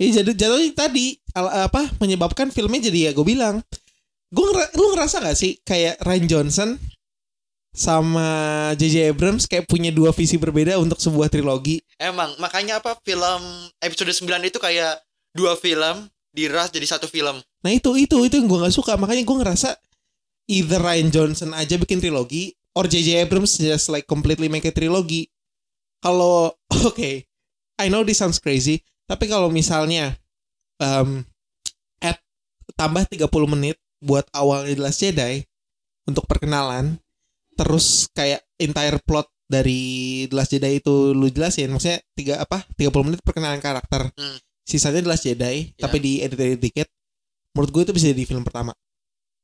Iya 0.00 0.24
jadi 0.24 0.32
jatuhnya 0.34 0.72
tadi 0.74 1.14
al- 1.36 1.70
apa 1.70 1.86
menyebabkan 2.02 2.50
filmnya 2.50 2.90
jadi 2.90 2.98
ya 3.06 3.10
gue 3.14 3.22
bilang, 3.22 3.62
gue 4.32 4.44
ngera- 4.44 4.72
lu 4.74 4.90
ngerasa 4.96 5.22
nggak 5.22 5.38
sih 5.38 5.60
kayak 5.62 6.02
Ryan 6.02 6.26
Johnson 6.26 6.70
sama 7.70 8.26
J.J. 8.74 9.14
Abrams 9.14 9.46
kayak 9.46 9.70
punya 9.70 9.94
dua 9.94 10.10
visi 10.10 10.34
berbeda 10.34 10.74
untuk 10.82 10.98
sebuah 10.98 11.30
trilogi. 11.30 11.78
Emang 11.94 12.34
makanya 12.42 12.82
apa 12.82 12.98
film 13.06 13.42
episode 13.78 14.10
9 14.10 14.26
itu 14.42 14.58
kayak 14.58 14.98
dua 15.30 15.54
film 15.54 16.10
diras 16.34 16.74
jadi 16.74 16.86
satu 16.90 17.06
film. 17.06 17.38
Nah 17.62 17.70
itu 17.70 17.94
itu 17.94 18.16
itu 18.26 18.34
yang 18.34 18.50
gue 18.50 18.58
nggak 18.66 18.74
suka 18.74 18.98
makanya 18.98 19.22
gue 19.22 19.36
ngerasa 19.38 19.78
either 20.50 20.82
Ryan 20.82 21.08
Johnson 21.14 21.54
aja 21.54 21.78
bikin 21.78 22.02
trilogi 22.02 22.50
or 22.80 22.88
J.J. 22.88 23.28
Abrams 23.28 23.60
just 23.60 23.92
like 23.92 24.08
completely 24.08 24.48
make 24.48 24.64
a 24.64 24.72
trilogi. 24.72 25.28
Kalau 26.00 26.56
oke, 26.88 27.12
I 27.76 27.86
know 27.92 28.00
this 28.00 28.16
sounds 28.16 28.40
crazy, 28.40 28.80
tapi 29.04 29.28
kalau 29.28 29.52
misalnya 29.52 30.16
um, 30.80 31.20
at 32.00 32.16
tambah 32.72 33.04
30 33.04 33.28
menit 33.52 33.76
buat 34.00 34.24
awal 34.32 34.64
The 34.64 34.80
Last 34.80 35.04
Jedi 35.04 35.44
untuk 36.08 36.24
perkenalan, 36.24 36.96
terus 37.52 38.08
kayak 38.16 38.40
entire 38.56 38.96
plot 39.04 39.28
dari 39.44 40.24
The 40.32 40.34
Last 40.40 40.56
Jedi 40.56 40.80
itu 40.80 41.12
lu 41.12 41.28
jelasin, 41.28 41.68
maksudnya 41.68 42.00
tiga 42.16 42.40
apa 42.40 42.64
30 42.80 43.04
menit 43.04 43.20
perkenalan 43.20 43.60
karakter, 43.60 44.08
Hmm. 44.16 44.40
sisanya 44.64 45.04
The 45.04 45.10
Last 45.12 45.28
Jedi, 45.28 45.76
Ya. 45.76 45.84
tapi 45.84 46.00
di 46.00 46.24
edit 46.24 46.40
edit 46.40 46.60
dikit. 46.64 46.88
Menurut 47.52 47.70
gue 47.76 47.82
itu 47.84 47.92
bisa 47.92 48.08
jadi 48.14 48.24
film 48.24 48.46
pertama 48.46 48.72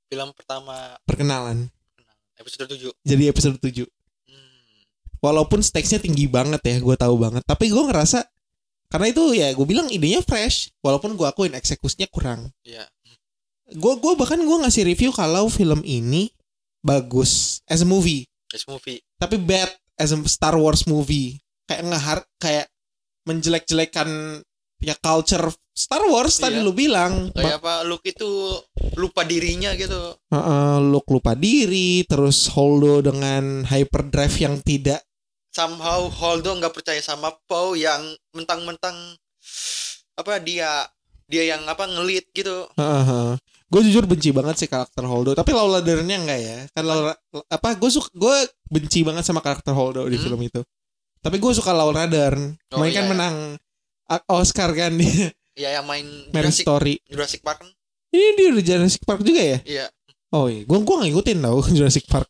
Film 0.07 0.31
pertama 0.39 0.95
perkenalan, 1.03 1.67
episode 2.37 2.69
7. 2.71 2.93
jadi 3.03 3.25
episode 3.29 3.59
7 3.59 3.87
Hmm. 4.27 4.83
Walaupun 5.23 5.63
stakesnya 5.63 5.99
tinggi 5.99 6.27
banget 6.27 6.61
ya, 6.61 6.77
gue 6.79 6.97
tahu 6.97 7.17
banget. 7.17 7.43
Tapi 7.43 7.71
gue 7.71 7.83
ngerasa 7.83 8.27
karena 8.87 9.07
itu 9.11 9.35
ya 9.35 9.51
gue 9.51 9.67
bilang 9.67 9.89
idenya 9.89 10.23
fresh, 10.23 10.71
walaupun 10.79 11.17
gue 11.17 11.27
akuin 11.27 11.55
eksekusinya 11.55 12.07
kurang. 12.13 12.53
Iya. 12.63 12.87
Gue 13.75 13.99
gua 13.99 14.15
bahkan 14.15 14.39
gue 14.39 14.57
ngasih 14.63 14.87
review 14.87 15.11
kalau 15.11 15.51
film 15.51 15.83
ini 15.83 16.31
bagus 16.81 17.59
as 17.67 17.83
a 17.83 17.89
movie, 17.89 18.31
This 18.47 18.63
movie. 18.71 19.03
tapi 19.19 19.43
bad 19.43 19.67
as 19.99 20.15
a 20.15 20.19
Star 20.31 20.55
Wars 20.55 20.87
movie. 20.87 21.43
Kayak 21.67 21.83
ngehar 21.91 22.19
kayak 22.39 22.67
menjelek-jelekan 23.27 24.39
ya 24.79 24.95
culture 25.03 25.51
Star 25.77 26.01
Wars 26.03 26.41
tadi 26.41 26.57
Iya. 26.57 26.65
lu 26.65 26.73
bilang. 26.73 27.29
Kayak 27.31 27.61
apa 27.61 27.85
Luke 27.85 28.03
itu 28.03 28.57
lupa 28.97 29.23
dirinya 29.23 29.77
gitu. 29.77 30.17
Heeh, 30.27 30.77
Luke 30.83 31.11
lupa 31.11 31.37
diri, 31.37 32.01
terus 32.03 32.49
Holdo 32.49 33.05
dengan 33.05 33.61
hyperdrive 33.63 34.37
yang 34.41 34.57
tidak 34.59 35.05
Somehow 35.49 36.09
Holdo 36.11 36.53
nggak 36.55 36.69
percaya 36.71 37.01
sama 37.01 37.33
Poe 37.47 37.77
yang 37.77 38.01
mentang-mentang 38.31 38.93
apa 40.15 40.37
dia 40.37 40.85
dia 41.25 41.43
yang 41.47 41.65
apa 41.65 41.85
ngelit 41.87 42.29
gitu. 42.31 42.69
Gue 43.67 43.81
jujur 43.83 44.05
benci 44.05 44.31
banget 44.31 44.57
sih 44.57 44.69
karakter 44.69 45.03
Holdo, 45.03 45.33
tapi 45.33 45.51
Laura 45.51 45.81
Dern-nya 45.81 46.17
enggak 46.19 46.39
ya. 46.39 46.59
Kan 46.71 46.85
Laura 46.85 47.13
apa 47.49 47.69
gue 47.73 47.89
suka 47.89 48.13
gue 48.13 48.37
benci 48.67 49.01
banget 49.01 49.25
sama 49.25 49.41
karakter 49.41 49.73
Holdo 49.73 50.05
di 50.05 50.15
Hmm. 50.15 50.25
film 50.25 50.41
itu. 50.41 50.61
Tapi 51.19 51.37
gue 51.37 51.53
suka 51.53 51.73
Laura 51.73 52.05
Dern. 52.05 52.53
Oh, 52.71 52.79
Main 52.79 52.93
kan 52.93 53.05
iya. 53.05 53.11
menang 53.11 53.37
A- 54.07 54.27
Oscar 54.31 54.71
kan 54.71 54.93
di 54.93 55.09
Ya 55.57 55.81
yang 55.81 55.89
main 55.89 56.05
Mary 56.31 56.53
Jurassic, 56.53 56.65
Story. 56.69 56.95
Jurassic 57.09 57.41
Park 57.41 57.65
kan? 57.65 57.71
Ini 58.13 58.27
dia 58.37 58.47
udah 58.53 58.65
Jurassic 58.65 59.03
Park 59.09 59.21
juga 59.25 59.41
ya? 59.41 59.59
Iya. 59.65 59.87
Oh 60.31 60.53
iya, 60.53 60.69
gue 60.69 60.79
gua 60.85 60.95
gak 61.01 61.09
ngikutin 61.11 61.39
tau 61.41 61.59
Jurassic 61.77 62.05
Park. 62.07 62.29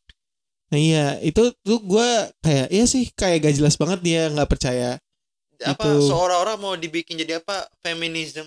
Nah, 0.71 0.79
iya, 0.79 1.19
itu 1.23 1.51
tuh 1.63 1.79
gue 1.83 2.09
kayak 2.43 2.67
iya 2.71 2.85
sih 2.87 3.11
kayak 3.15 3.51
gak 3.51 3.55
jelas 3.59 3.75
banget 3.75 3.99
dia 4.03 4.31
nggak 4.31 4.51
percaya. 4.51 4.99
Apa 5.63 5.89
Itu. 5.89 6.11
seorang-orang 6.13 6.57
mau 6.59 6.75
dibikin 6.79 7.19
jadi 7.19 7.43
apa? 7.43 7.67
Feminism 7.83 8.47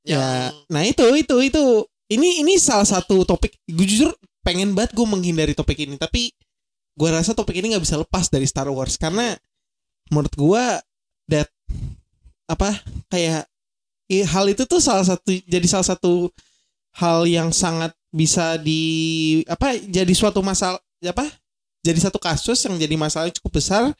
Ya, 0.00 0.48
yang 0.48 0.56
nah 0.72 0.80
itu 0.80 1.04
itu 1.12 1.36
itu 1.44 1.64
ini 2.08 2.40
ini 2.40 2.56
salah 2.56 2.88
satu 2.88 3.20
topik 3.28 3.52
gue 3.68 3.84
jujur 3.84 4.08
pengen 4.40 4.72
banget 4.72 4.96
gue 4.96 5.04
menghindari 5.04 5.52
topik 5.52 5.76
ini 5.76 6.00
tapi 6.00 6.32
gue 6.96 7.08
rasa 7.12 7.36
topik 7.36 7.60
ini 7.60 7.76
nggak 7.76 7.84
bisa 7.84 8.00
lepas 8.00 8.32
dari 8.32 8.48
Star 8.48 8.72
Wars 8.72 8.96
karena 8.96 9.36
menurut 10.08 10.32
gue 10.32 10.64
that 11.28 11.52
apa 12.48 12.80
kayak 13.12 13.44
hal 14.20 14.46
itu 14.46 14.62
tuh 14.64 14.78
salah 14.78 15.04
satu 15.04 15.30
jadi 15.46 15.66
salah 15.66 15.86
satu 15.86 16.28
hal 16.92 17.22
yang 17.24 17.50
sangat 17.50 17.94
bisa 18.10 18.58
di 18.58 18.82
apa 19.46 19.78
jadi 19.78 20.10
suatu 20.10 20.42
masalah 20.42 20.82
apa 21.00 21.30
jadi 21.80 21.96
satu 22.00 22.18
kasus 22.18 22.58
yang 22.60 22.74
jadi 22.76 22.94
masalah 22.94 23.30
cukup 23.32 23.56
besar 23.56 23.94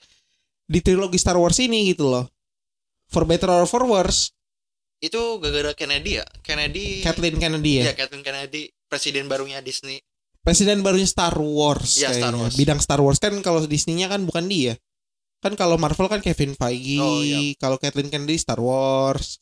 di 0.66 0.78
trilogi 0.78 1.16
Star 1.16 1.34
Wars 1.34 1.56
ini 1.58 1.90
gitu 1.90 2.06
loh 2.06 2.26
for 3.06 3.22
better 3.22 3.48
or 3.48 3.64
for 3.64 3.82
worse 3.84 4.34
itu 5.00 5.16
gara-gara 5.38 5.72
Kennedy 5.72 6.18
ya. 6.18 6.26
Kennedy 6.42 7.00
Kathleen 7.00 7.38
Kennedy 7.38 7.80
ya 7.80 7.84
Iya, 7.88 7.94
Kathleen 7.96 8.20
Kennedy 8.20 8.68
presiden 8.84 9.26
barunya 9.26 9.58
Disney. 9.60 10.02
presiden 10.40 10.82
barunya 10.82 11.06
Star 11.06 11.32
Wars 11.34 11.96
Iya, 11.96 12.10
Star 12.10 12.30
kayaknya. 12.30 12.42
Wars. 12.44 12.54
bidang 12.58 12.80
Star 12.82 13.00
Wars 13.00 13.16
kan 13.16 13.32
kalau 13.40 13.62
Disney-nya 13.64 14.06
kan 14.06 14.20
bukan 14.22 14.44
dia 14.44 14.74
kan 15.40 15.54
kalau 15.54 15.80
Marvel 15.80 16.04
kan 16.04 16.20
Kevin 16.20 16.52
Feige 16.52 16.98
Oh, 16.98 17.22
iya. 17.22 17.56
kalau 17.56 17.78
Kathleen 17.78 18.10
Kennedy 18.10 18.36
Star 18.36 18.58
Wars 18.58 19.38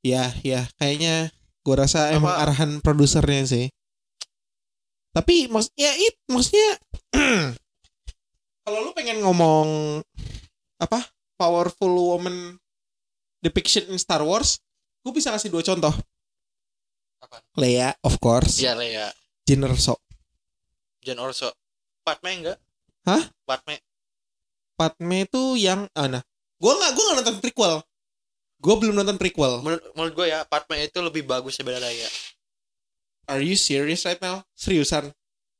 ya 0.00 0.32
ya 0.40 0.64
kayaknya 0.76 1.28
gua 1.60 1.84
rasa 1.84 2.10
emang 2.12 2.32
Apa- 2.32 2.42
arahan 2.48 2.70
produsernya 2.80 3.44
sih 3.44 3.66
tapi 5.10 5.50
mak 5.50 5.66
ya 5.74 5.90
it 5.92 6.16
maksudnya 6.30 6.78
kalau 8.64 8.78
lu 8.86 8.90
pengen 8.94 9.20
ngomong 9.20 10.00
apa 10.78 11.10
powerful 11.34 11.90
woman 12.14 12.56
depiction 13.42 13.84
in 13.90 13.98
Star 13.98 14.22
Wars 14.22 14.62
gue 15.00 15.12
bisa 15.12 15.32
kasih 15.32 15.48
dua 15.50 15.64
contoh 15.64 15.92
Apa? 17.20 17.40
Leia 17.56 17.92
of 18.00 18.16
course 18.16 18.60
Iya, 18.60 18.76
Leia. 18.76 19.08
Jyn 19.44 19.64
Erso 19.66 19.98
Jen 21.00 21.16
Orso. 21.16 21.48
Padme 22.04 22.28
enggak? 22.44 22.58
Hah? 23.08 23.24
Padme. 23.48 23.80
Padme 24.76 25.24
itu 25.24 25.56
yang 25.56 25.88
ah, 25.96 26.08
nah 26.12 26.20
gue 26.60 26.72
nggak 26.76 26.90
gue 26.92 27.02
nggak 27.08 27.16
nonton 27.24 27.36
prequel 27.40 27.80
gue 28.60 28.74
belum 28.76 28.92
nonton 28.94 29.16
prequel. 29.16 29.64
Menurut, 29.64 29.82
menurut 29.96 30.14
gue 30.14 30.26
ya, 30.28 30.44
Padme 30.44 30.76
itu 30.78 31.00
lebih 31.00 31.24
bagus 31.24 31.56
daripada 31.56 31.80
Leia. 31.82 32.08
are 33.26 33.40
you 33.40 33.54
serious 33.54 34.04
right 34.04 34.18
now? 34.18 34.42
Seriusan? 34.52 35.14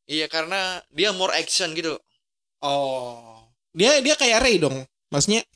Iya, 0.04 0.26
karena 0.26 0.82
dia 0.90 1.10
more 1.10 1.30
action 1.32 1.70
gitu. 1.72 1.96
oh. 2.60 3.46
Dia 3.70 4.02
dia 4.02 4.18
kayak 4.18 4.42
Ray 4.42 4.58
dong. 4.58 4.82
Maksudnya 5.14 5.46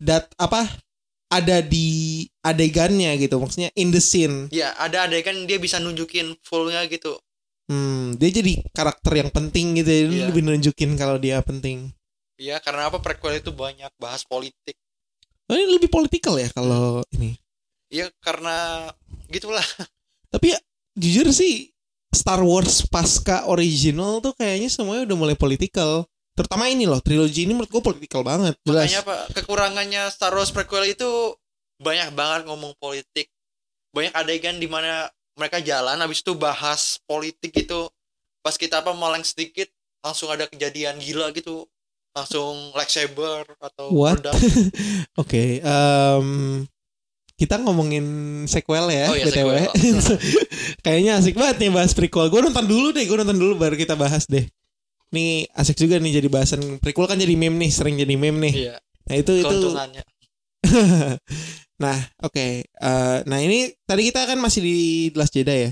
dat 0.00 0.32
apa 0.40 0.64
ada 1.28 1.60
di 1.60 2.24
adegannya 2.40 3.12
gitu. 3.20 3.36
Maksudnya 3.36 3.68
in 3.76 3.92
the 3.92 4.00
scene. 4.00 4.48
Ya 4.48 4.72
ada 4.80 5.04
adegan 5.04 5.44
dia 5.44 5.60
bisa 5.60 5.76
nunjukin 5.76 6.32
fullnya 6.40 6.80
gitu. 6.88 7.20
Hmm, 7.68 8.16
dia 8.16 8.32
jadi 8.32 8.64
karakter 8.72 9.20
yang 9.20 9.28
penting 9.28 9.76
gitu. 9.76 9.92
Ya. 9.92 10.02
Dia 10.08 10.16
Iya. 10.16 10.26
lebih 10.32 10.42
nunjukin 10.48 10.96
kalau 10.96 11.20
dia 11.20 11.44
penting. 11.44 11.92
Ya 12.40 12.56
karena 12.64 12.88
apa 12.88 13.04
prequel 13.04 13.36
itu 13.38 13.52
banyak 13.52 13.92
bahas 14.00 14.24
politik 14.24 14.80
oh, 15.52 15.56
ini 15.60 15.76
lebih 15.76 15.92
politikal 15.92 16.40
ya 16.40 16.48
kalau 16.48 17.04
ini. 17.12 17.36
Ya 17.92 18.08
karena 18.24 18.88
gitulah. 19.28 19.64
Tapi 20.32 20.56
ya, 20.56 20.58
jujur 20.96 21.28
sih 21.28 21.68
Star 22.12 22.40
Wars 22.40 22.88
pasca 22.88 23.44
original 23.48 24.24
tuh 24.24 24.32
kayaknya 24.32 24.72
semuanya 24.72 25.12
udah 25.12 25.16
mulai 25.16 25.36
politikal. 25.36 26.08
Terutama 26.32 26.72
ini 26.72 26.88
loh 26.88 27.04
trilogi 27.04 27.44
ini 27.44 27.52
menurut 27.52 27.68
gue 27.68 27.82
politikal 27.84 28.24
banget. 28.24 28.56
Jelas. 28.64 28.88
makanya 28.88 29.00
apa 29.04 29.16
kekurangannya 29.36 30.02
Star 30.08 30.32
Wars 30.32 30.48
prequel 30.48 30.88
itu 30.88 31.36
banyak 31.76 32.16
banget 32.16 32.48
ngomong 32.48 32.72
politik. 32.80 33.28
Banyak 33.92 34.16
adegan 34.16 34.56
di 34.56 34.64
mana 34.64 35.12
mereka 35.36 35.60
jalan 35.60 36.00
habis 36.00 36.24
itu 36.24 36.32
bahas 36.32 37.00
politik 37.04 37.52
gitu 37.52 37.92
pas 38.42 38.58
kita 38.58 38.82
apa 38.82 38.92
meleng 38.92 39.24
sedikit 39.24 39.70
langsung 40.02 40.28
ada 40.28 40.50
kejadian 40.50 40.98
gila 40.98 41.30
gitu 41.30 41.64
langsung 42.12 42.70
lightsaber 42.72 43.44
atau 43.56 43.88
What? 43.90 44.20
Oke, 45.20 45.58
em, 45.58 46.28
kita 47.34 47.58
ngomongin 47.58 48.04
sequel 48.46 48.92
ya, 48.92 49.10
Oh 49.10 49.16
iya, 49.16 49.26
btw. 49.26 49.50
Kayaknya 50.84 51.12
asik 51.18 51.34
banget 51.34 51.56
nih 51.58 51.70
bahas 51.72 51.92
prequel. 51.92 52.28
Gue 52.28 52.44
nonton 52.44 52.64
dulu 52.64 52.92
deh, 52.92 53.02
gue 53.02 53.16
nonton 53.16 53.34
dulu 53.34 53.56
baru 53.58 53.74
kita 53.74 53.96
bahas 53.96 54.28
deh. 54.28 54.44
Nih 55.12 55.44
asik 55.52 55.76
juga 55.76 55.96
nih 55.98 56.20
jadi 56.22 56.28
bahasan 56.28 56.78
prequel 56.78 57.04
kan 57.04 57.16
jadi 57.16 57.34
meme 57.34 57.56
nih, 57.60 57.70
sering 57.72 57.96
jadi 57.96 58.14
meme 58.16 58.38
nih. 58.48 58.54
iya 58.68 58.76
Nah 59.08 59.14
itu 59.18 59.32
itu. 59.34 59.68
nah 61.82 61.98
oke, 62.22 62.62
Eh, 62.62 63.18
nah 63.26 63.38
ini 63.42 63.74
tadi 63.82 64.06
kita 64.06 64.24
kan 64.24 64.38
masih 64.38 64.60
di 64.62 64.76
The 65.10 65.18
Last 65.18 65.34
Jedi 65.34 65.56
ya. 65.66 65.70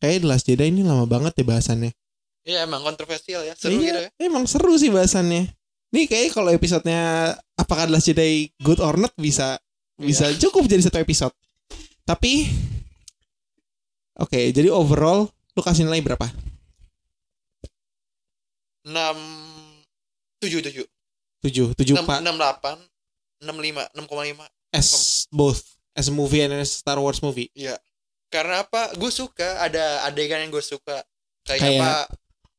Kayak 0.00 0.24
The 0.24 0.28
Last 0.28 0.46
Jedi 0.48 0.64
ini 0.72 0.80
lama 0.80 1.04
banget 1.04 1.36
ya 1.36 1.44
bahasannya. 1.44 1.92
iya 2.40 2.64
emang 2.64 2.80
kontroversial 2.80 3.44
ya 3.44 3.52
seru 3.52 3.76
Iya, 3.76 3.84
gitu 3.84 4.00
ya 4.00 4.08
Emang 4.16 4.48
seru 4.48 4.72
sih 4.80 4.88
bahasannya. 4.88 5.59
Nih 5.90 6.06
kayak 6.06 6.30
kalau 6.30 6.50
episodenya 6.50 7.34
apakah 7.54 7.90
Last 7.90 8.06
Jedi 8.06 8.54
good 8.58 8.78
or 8.78 8.94
not 8.94 9.10
bisa 9.14 9.58
bisa 9.98 10.30
Iya. 10.30 10.38
cukup 10.38 10.64
jadi 10.64 10.86
satu 10.86 10.98
episode. 10.98 11.34
Tapi 12.04 12.46
oke, 14.16 14.40
jadi 14.50 14.70
overall 14.70 15.26
lu 15.52 15.60
kasih 15.60 15.84
nilai 15.84 16.00
berapa? 16.00 16.30
enam 18.80 19.16
tujuh 20.40 20.64
tujuh 20.64 20.86
7, 21.44 21.76
7 21.76 22.00
enam 22.00 22.06
Pak 22.08 22.18
enam 22.24 22.36
delapan 22.36 22.76
enam 23.44 23.56
lima 23.60 23.84
enam 23.92 24.08
koma 24.08 24.24
lima 24.24 24.48
as 24.72 25.28
both 25.28 25.76
as 25.92 26.08
a 26.08 26.14
movie 26.14 26.40
and 26.40 26.56
as 26.56 26.80
Star 26.80 26.96
Wars 26.96 27.20
movie. 27.20 27.52
Iya. 27.52 27.76
Karena 28.30 28.62
apa? 28.62 28.94
Gue 28.94 29.10
suka 29.10 29.58
ada 29.58 30.06
adegan 30.06 30.38
yang 30.38 30.54
gue 30.54 30.62
suka. 30.62 31.02
Kayak, 31.42 31.60
Kayak- 31.60 31.82
apa? 31.82 31.94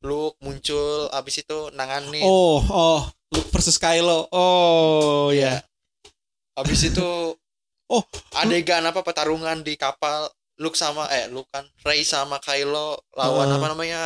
Luke 0.04 0.36
muncul 0.38 1.08
abis 1.10 1.40
itu 1.40 1.58
nanganin. 1.72 2.20
Oh, 2.22 2.60
oh, 2.60 3.02
Luke 3.32 3.48
versus 3.50 3.76
Kylo. 3.76 4.28
Oh, 4.30 5.32
ya. 5.32 5.64
Abis 6.54 6.86
itu 6.86 7.08
Oh, 7.92 8.04
adegan 8.34 8.80
apa 8.82 9.00
pertarungan 9.00 9.60
di 9.60 9.76
kapal 9.76 10.24
Luke 10.56 10.72
sama 10.74 11.04
eh 11.08 11.28
Luke 11.28 11.48
kan 11.48 11.64
Rey 11.82 12.00
sama 12.02 12.36
Kylo 12.38 12.96
lawan 13.12 13.48
Heeh. 13.48 13.56
apa 13.58 13.66
namanya? 13.68 14.00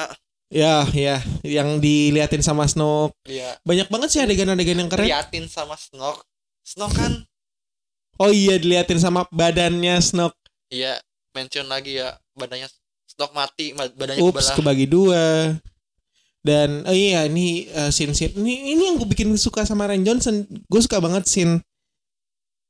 Ya, 0.47 0.87
ya, 0.91 1.19
yang 1.43 1.79
diliatin 1.79 2.39
sama 2.39 2.67
Snoke. 2.67 3.15
Iya. 3.25 3.59
Banyak 3.63 3.87
banget 3.87 4.09
sih 4.11 4.21
adegan-adegan 4.21 4.79
yang 4.79 4.87
keren. 4.87 5.07
Liatin 5.07 5.47
sama 5.47 5.75
Snoke. 5.75 6.23
Snoke 6.63 6.95
kan 6.95 7.13
Oh 8.17 8.31
iya, 8.31 8.57
diliatin 8.57 8.97
sama 8.97 9.27
badannya 9.29 9.99
Snoke. 10.01 10.35
iya 10.67 10.99
mention 11.31 11.67
lagi 11.67 11.95
ya 11.97 12.15
badannya 12.33 12.67
Snoke 13.07 13.35
mati 13.35 13.71
ma- 13.71 13.87
badannya 13.87 14.19
Ups, 14.21 14.51
kebelah. 14.51 14.55
kebagi 14.57 14.87
dua. 14.87 15.23
Dan 16.47 16.87
oh 16.87 16.95
iya 16.95 17.27
ini 17.27 17.67
uh, 17.75 17.91
scene 17.91 18.15
scene 18.15 18.39
ini 18.39 18.79
ini 18.79 18.83
yang 18.87 19.03
gue 19.03 19.11
bikin 19.11 19.35
suka 19.35 19.67
sama 19.67 19.91
Ryan 19.91 20.07
Johnson. 20.07 20.47
Gue 20.71 20.79
suka 20.79 21.03
banget 21.03 21.27
scene 21.27 21.59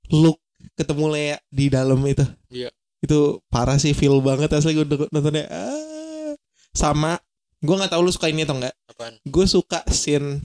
Luke 0.09 0.41
ketemu 0.81 1.05
Leia 1.13 1.37
di 1.53 1.69
dalam 1.69 2.01
itu. 2.09 2.25
Iya. 2.49 2.73
Itu 3.05 3.45
parah 3.53 3.77
sih 3.77 3.93
feel 3.93 4.25
banget 4.25 4.49
asli 4.57 4.73
gue 4.73 4.89
nontonnya. 5.13 5.45
Ah. 5.53 6.33
Sama 6.73 7.21
gue 7.61 7.75
nggak 7.77 7.93
tahu 7.93 8.01
lu 8.01 8.09
suka 8.09 8.33
ini 8.33 8.49
atau 8.49 8.57
enggak. 8.57 8.73
Apaan? 8.89 9.21
Gue 9.29 9.45
suka 9.45 9.85
scene 9.93 10.41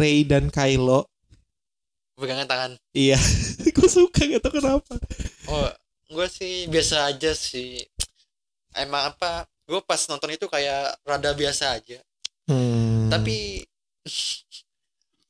Rey 0.00 0.24
dan 0.24 0.48
Kylo. 0.48 1.04
Pegangan 2.16 2.48
tangan. 2.48 2.72
Iya, 2.92 3.16
gue 3.76 3.88
suka 3.88 4.28
gak 4.28 4.44
tau 4.44 4.52
kenapa. 4.52 4.92
Oh, 5.48 5.72
gue 6.12 6.26
sih 6.28 6.68
biasa 6.68 7.08
aja 7.08 7.32
sih. 7.32 7.80
Emang 8.76 9.08
apa? 9.16 9.48
Gue 9.70 9.78
pas 9.86 10.02
nonton 10.10 10.34
itu 10.34 10.50
kayak 10.50 10.98
rada 11.06 11.30
biasa 11.30 11.78
aja. 11.78 12.02
Hmm. 12.50 13.06
Tapi 13.06 13.62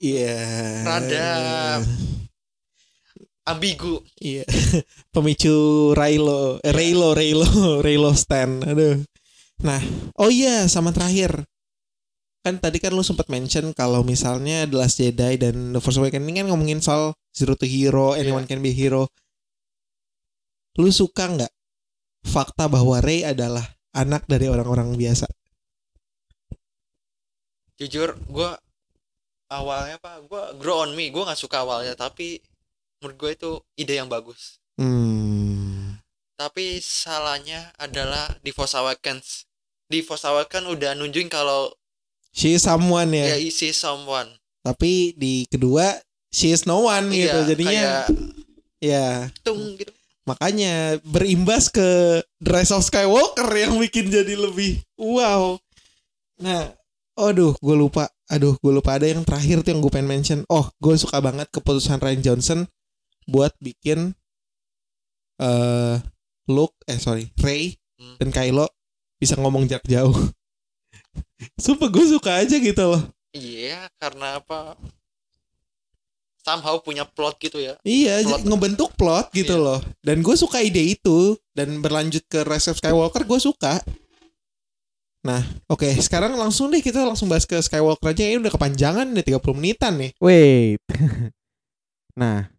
Iya. 0.00 0.40
Rada- 0.80 1.84
ambigu. 3.44 4.00
Iya. 4.16 4.48
Pemicu 5.14 5.92
Raylo, 5.92 6.56
eh, 6.64 6.72
Raylo, 6.72 7.12
Raylo, 7.12 7.84
Raylo 7.84 8.10
Stan. 8.16 8.64
Aduh. 8.64 9.04
Nah, 9.60 9.80
oh 10.16 10.32
iya 10.32 10.64
sama 10.72 10.88
terakhir. 10.96 11.44
Kan 12.40 12.56
tadi 12.56 12.80
kan 12.80 12.96
lu 12.96 13.04
sempat 13.04 13.28
mention 13.28 13.76
kalau 13.76 14.00
misalnya 14.00 14.64
The 14.64 14.76
Last 14.80 14.96
Jedi 14.96 15.36
dan 15.36 15.76
The 15.76 15.80
Force 15.84 16.00
Awakens 16.00 16.24
ini 16.24 16.40
kan 16.40 16.48
ngomongin 16.48 16.80
soal 16.80 17.12
zero 17.36 17.52
to 17.52 17.68
hero, 17.68 18.16
anyone 18.16 18.48
can 18.48 18.64
be 18.64 18.72
hero. 18.72 19.12
Lu 20.80 20.88
suka 20.88 21.28
nggak 21.28 21.52
fakta 22.24 22.72
bahwa 22.72 23.04
Rey 23.04 23.28
adalah 23.28 23.68
anak 23.94 24.26
dari 24.26 24.46
orang-orang 24.46 24.94
biasa? 24.94 25.26
Jujur, 27.80 28.12
gue 28.28 28.50
awalnya 29.48 29.96
apa? 29.96 30.20
Gue 30.24 30.42
grow 30.60 30.84
on 30.84 30.92
me. 30.92 31.08
Gue 31.08 31.24
nggak 31.24 31.40
suka 31.40 31.64
awalnya, 31.64 31.96
tapi 31.96 32.38
menurut 33.00 33.16
gue 33.16 33.30
itu 33.32 33.50
ide 33.80 33.96
yang 33.96 34.08
bagus. 34.12 34.60
Hmm. 34.76 35.96
Tapi 36.36 36.80
salahnya 36.80 37.72
adalah 37.76 38.36
di 38.40 38.52
Force 38.52 38.76
Awakens. 38.76 39.44
Di 39.88 40.00
Force 40.00 40.24
Awakens 40.28 40.68
udah 40.72 40.96
nunjukin 40.96 41.28
kalau 41.28 41.72
She 42.30 42.54
is 42.54 42.62
someone 42.62 43.10
ya. 43.10 43.34
ya 43.34 43.36
isi 43.42 43.74
someone. 43.74 44.30
Tapi 44.62 45.18
di 45.18 45.44
kedua 45.50 45.98
she 46.30 46.54
is 46.54 46.62
no 46.62 46.86
one 46.86 47.10
gitu. 47.10 47.42
Iya, 47.42 47.48
Jadinya 47.48 47.70
kayak 47.72 48.02
ya 48.80 49.06
tung 49.42 49.74
gitu. 49.76 49.92
Makanya 50.30 51.02
berimbas 51.02 51.66
ke 51.66 52.22
The 52.38 52.50
Rise 52.54 52.70
of 52.70 52.86
Skywalker 52.86 53.50
yang 53.50 53.74
bikin 53.82 54.06
jadi 54.08 54.38
lebih 54.38 54.78
wow. 54.94 55.58
Nah, 56.40 56.72
aduh, 57.18 57.52
gue 57.58 57.76
lupa. 57.76 58.06
Aduh, 58.30 58.54
gue 58.62 58.72
lupa 58.72 58.94
ada 58.94 59.10
yang 59.10 59.26
terakhir 59.26 59.66
tuh 59.66 59.74
yang 59.74 59.82
gue 59.82 59.90
pengen 59.90 60.08
mention. 60.08 60.40
Oh, 60.46 60.70
gue 60.78 60.94
suka 60.94 61.18
banget 61.18 61.50
keputusan 61.50 61.98
Ryan 61.98 62.22
Johnson 62.22 62.60
buat 63.26 63.52
bikin 63.58 64.14
eh 65.40 65.96
Luke, 66.46 66.78
eh 66.86 66.98
sorry, 66.98 67.28
Rey 67.40 67.74
Hmm. 68.00 68.16
dan 68.16 68.32
Kylo 68.32 68.64
bisa 69.20 69.36
ngomong 69.36 69.68
jarak 69.68 69.84
jauh. 69.84 70.16
Sumpah 71.60 71.92
gue 71.92 72.04
suka 72.08 72.40
aja 72.40 72.56
gitu 72.56 72.80
loh. 72.80 73.04
Iya, 73.36 73.92
karena 74.00 74.40
apa? 74.40 74.72
Somehow 76.50 76.82
punya 76.82 77.06
plot 77.06 77.38
gitu 77.38 77.62
ya. 77.62 77.78
Iya, 77.86 78.26
Plot. 78.26 78.42
ngebentuk 78.42 78.90
plot 78.98 79.30
gitu 79.30 79.54
Iya. 79.54 79.62
loh. 79.62 79.78
Dan 80.02 80.18
gue 80.18 80.34
suka 80.34 80.58
ide 80.58 80.82
itu 80.82 81.38
dan 81.54 81.78
berlanjut 81.78 82.26
ke 82.26 82.42
Rise 82.42 82.74
of 82.74 82.82
Skywalker 82.82 83.22
gue 83.22 83.38
suka. 83.38 83.78
Nah, 85.20 85.44
oke, 85.68 85.86
sekarang 86.00 86.32
langsung 86.34 86.72
deh 86.72 86.82
kita 86.82 87.04
langsung 87.06 87.30
bahas 87.30 87.46
ke 87.46 87.54
Skywalker 87.60 88.10
aja. 88.10 88.24
Ini 88.26 88.42
udah 88.42 88.50
kepanjangan 88.50 89.06
nih 89.14 89.24
30 89.30 89.54
menitan 89.54 89.94
nih. 89.94 90.10
Wait. 90.18 90.80
nah, 92.20 92.50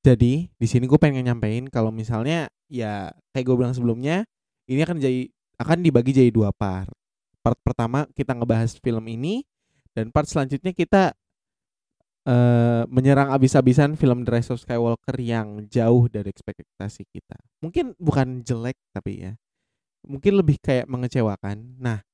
jadi 0.00 0.48
di 0.48 0.66
sini 0.70 0.88
gue 0.88 0.96
pengen 0.96 1.26
nyampein 1.26 1.68
kalau 1.68 1.92
misalnya 1.92 2.48
ya 2.70 3.12
kayak 3.34 3.44
gue 3.44 3.56
bilang 3.60 3.74
sebelumnya, 3.74 4.24
ini 4.70 4.80
akan 4.80 4.96
jadi 5.02 5.28
akan 5.60 5.78
dibagi 5.84 6.16
jadi 6.16 6.30
dua 6.32 6.48
part. 6.54 6.88
Part 7.42 7.58
pertama 7.60 8.08
kita 8.16 8.32
ngebahas 8.32 8.78
film 8.80 9.04
ini 9.10 9.42
dan 9.92 10.08
part 10.14 10.30
selanjutnya 10.30 10.70
kita 10.72 11.12
eh 12.24 12.82
menyerang 12.88 13.32
abis-abisan 13.36 14.00
film 14.00 14.24
The 14.24 14.32
Rise 14.32 14.50
of 14.52 14.60
Skywalker 14.64 15.16
yang 15.20 15.68
jauh 15.68 16.08
dari 16.08 16.32
ekspektasi 16.32 17.04
kita. 17.12 17.36
Mungkin 17.60 17.96
bukan 18.00 18.40
jelek 18.40 18.80
tapi 18.96 19.28
ya. 19.28 19.32
Mungkin 20.04 20.40
lebih 20.40 20.60
kayak 20.60 20.88
mengecewakan. 20.88 21.80
Nah, 21.80 22.04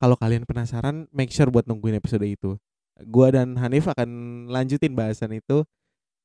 kalau 0.00 0.16
kalian 0.16 0.44
penasaran, 0.48 1.08
make 1.12 1.32
sure 1.32 1.48
buat 1.48 1.68
nungguin 1.68 1.96
episode 2.00 2.24
itu 2.24 2.56
gua 3.04 3.28
dan 3.28 3.56
Hanif 3.60 3.84
akan 3.92 4.08
lanjutin 4.48 4.96
bahasan 4.96 5.36
itu. 5.36 5.64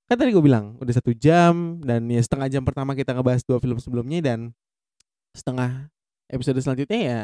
Kan 0.07 0.19
tadi 0.19 0.36
gue 0.36 0.43
bilang 0.43 0.75
udah 0.79 0.91
satu 0.91 1.15
jam 1.15 1.79
dan 1.84 2.07
ya 2.11 2.19
setengah 2.19 2.51
jam 2.51 2.63
pertama 2.67 2.91
kita 2.95 3.15
ngebahas 3.15 3.47
dua 3.47 3.63
film 3.63 3.79
sebelumnya 3.79 4.19
dan 4.19 4.51
setengah 5.32 5.88
episode 6.27 6.59
selanjutnya 6.59 6.99
ya 6.99 7.21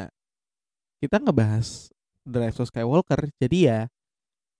kita 1.04 1.20
ngebahas 1.20 1.92
The 2.24 2.38
Rise 2.48 2.60
of 2.64 2.68
Skywalker. 2.72 3.28
Jadi 3.36 3.68
ya 3.68 3.92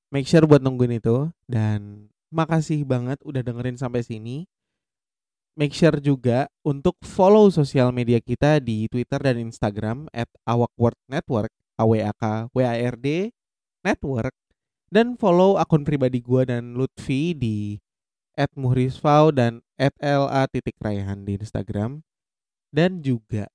make 0.08 0.28
sure 0.28 0.44
buat 0.48 0.60
nungguin 0.64 1.00
itu 1.00 1.28
dan 1.48 2.08
makasih 2.28 2.84
banget 2.84 3.20
udah 3.24 3.40
dengerin 3.40 3.76
sampai 3.80 4.04
sini. 4.04 4.48
Make 5.58 5.74
sure 5.74 5.98
juga 5.98 6.46
untuk 6.62 6.94
follow 7.02 7.50
sosial 7.50 7.90
media 7.90 8.22
kita 8.22 8.62
di 8.62 8.86
Twitter 8.86 9.18
dan 9.18 9.42
Instagram 9.42 10.06
at 10.14 10.30
Awkward 10.46 10.94
Network, 11.10 11.50
AWAK 11.74 12.54
WARD 12.54 13.34
Network. 13.82 14.34
Dan 14.88 15.18
follow 15.18 15.58
akun 15.60 15.84
pribadi 15.84 16.22
gua 16.22 16.48
dan 16.48 16.78
Lutfi 16.78 17.36
di 17.36 17.76
at 18.38 18.54
Muhrisfau 18.54 19.34
dan 19.34 19.60
at 19.76 19.92
LA 19.98 20.46
titik 20.48 20.78
Raihan 20.78 21.26
di 21.26 21.36
Instagram. 21.36 22.06
Dan 22.70 23.02
juga 23.02 23.50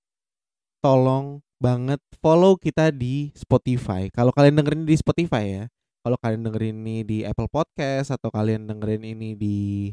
tolong 0.84 1.40
banget 1.56 2.04
follow 2.20 2.60
kita 2.60 2.92
di 2.92 3.32
Spotify. 3.32 4.12
Kalau 4.12 4.36
kalian 4.36 4.60
dengerin 4.60 4.84
di 4.84 5.00
Spotify 5.00 5.44
ya. 5.48 5.66
Kalau 6.04 6.20
kalian 6.20 6.44
dengerin 6.44 6.84
ini 6.84 6.98
di 7.08 7.18
Apple 7.24 7.48
Podcast 7.48 8.12
atau 8.12 8.28
kalian 8.28 8.68
dengerin 8.68 9.08
ini 9.08 9.40
di 9.40 9.88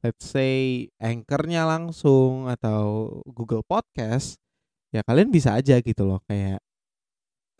let's 0.00 0.24
say 0.24 0.88
anchornya 0.96 1.68
langsung 1.68 2.48
atau 2.48 3.20
Google 3.28 3.60
Podcast 3.60 4.40
ya 4.88 5.04
kalian 5.04 5.28
bisa 5.28 5.52
aja 5.52 5.76
gitu 5.84 6.08
loh 6.08 6.24
kayak 6.24 6.64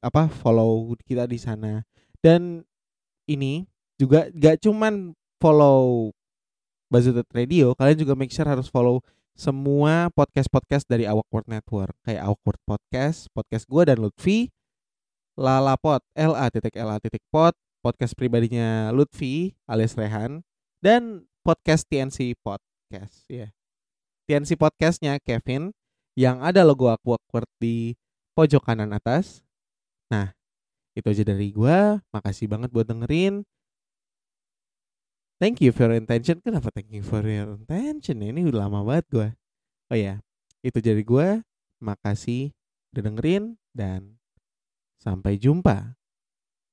apa 0.01 0.33
follow 0.33 0.97
kita 1.05 1.29
di 1.29 1.37
sana. 1.37 1.85
Dan 2.25 2.65
ini 3.29 3.69
juga 4.01 4.33
gak 4.33 4.65
cuman 4.65 5.13
follow 5.37 6.09
Bazutet 6.89 7.29
Radio 7.37 7.77
kalian 7.77 8.01
juga 8.01 8.17
make 8.17 8.33
sure 8.33 8.49
harus 8.49 8.73
follow 8.73 9.05
semua 9.37 10.09
podcast-podcast 10.17 10.89
dari 10.89 11.05
Awkward 11.05 11.45
Network. 11.53 11.93
Kayak 12.09 12.33
Awkward 12.33 12.65
Podcast 12.65 13.29
podcast 13.37 13.69
gue 13.69 13.93
dan 13.93 14.01
Lutfi 14.01 14.49
Lalapot 15.37 16.01
L 16.17 16.33
A 16.33 16.49
titik 16.49 16.81
L 16.81 16.89
A 16.89 16.97
titik 16.97 17.21
pot 17.29 17.53
podcast 17.81 18.13
pribadinya 18.13 18.93
Lutfi 18.93 19.57
alias 19.65 19.97
Rehan 19.97 20.45
dan 20.85 21.25
podcast 21.41 21.89
TNC 21.89 22.37
Podcast 22.41 23.25
ya. 23.29 23.49
TNC 24.29 24.55
Podcastnya 24.55 25.19
Kevin 25.19 25.73
yang 26.15 26.45
ada 26.45 26.63
logo 26.63 26.87
aku 26.93 27.17
awkward 27.17 27.49
di 27.59 27.97
pojok 28.37 28.63
kanan 28.63 28.93
atas. 28.93 29.43
Nah, 30.13 30.37
itu 30.95 31.07
aja 31.09 31.25
dari 31.25 31.51
gua. 31.51 31.99
Makasih 32.15 32.47
banget 32.47 32.71
buat 32.71 32.87
dengerin. 32.87 33.43
Thank 35.41 35.65
you 35.65 35.73
for 35.73 35.89
your 35.89 35.97
attention. 35.97 36.45
Kenapa 36.45 36.69
thank 36.71 36.93
you 36.93 37.01
for 37.01 37.25
your 37.25 37.57
attention? 37.57 38.21
Ini 38.21 38.45
udah 38.45 38.69
lama 38.69 38.85
banget 38.85 39.07
gua. 39.09 39.29
Oh 39.91 39.99
ya, 39.99 40.21
itu 40.61 40.79
dari 40.79 41.01
gua. 41.01 41.41
Makasih 41.81 42.53
udah 42.93 43.03
dengerin 43.09 43.57
dan 43.73 44.21
sampai 45.01 45.41
jumpa. 45.41 46.00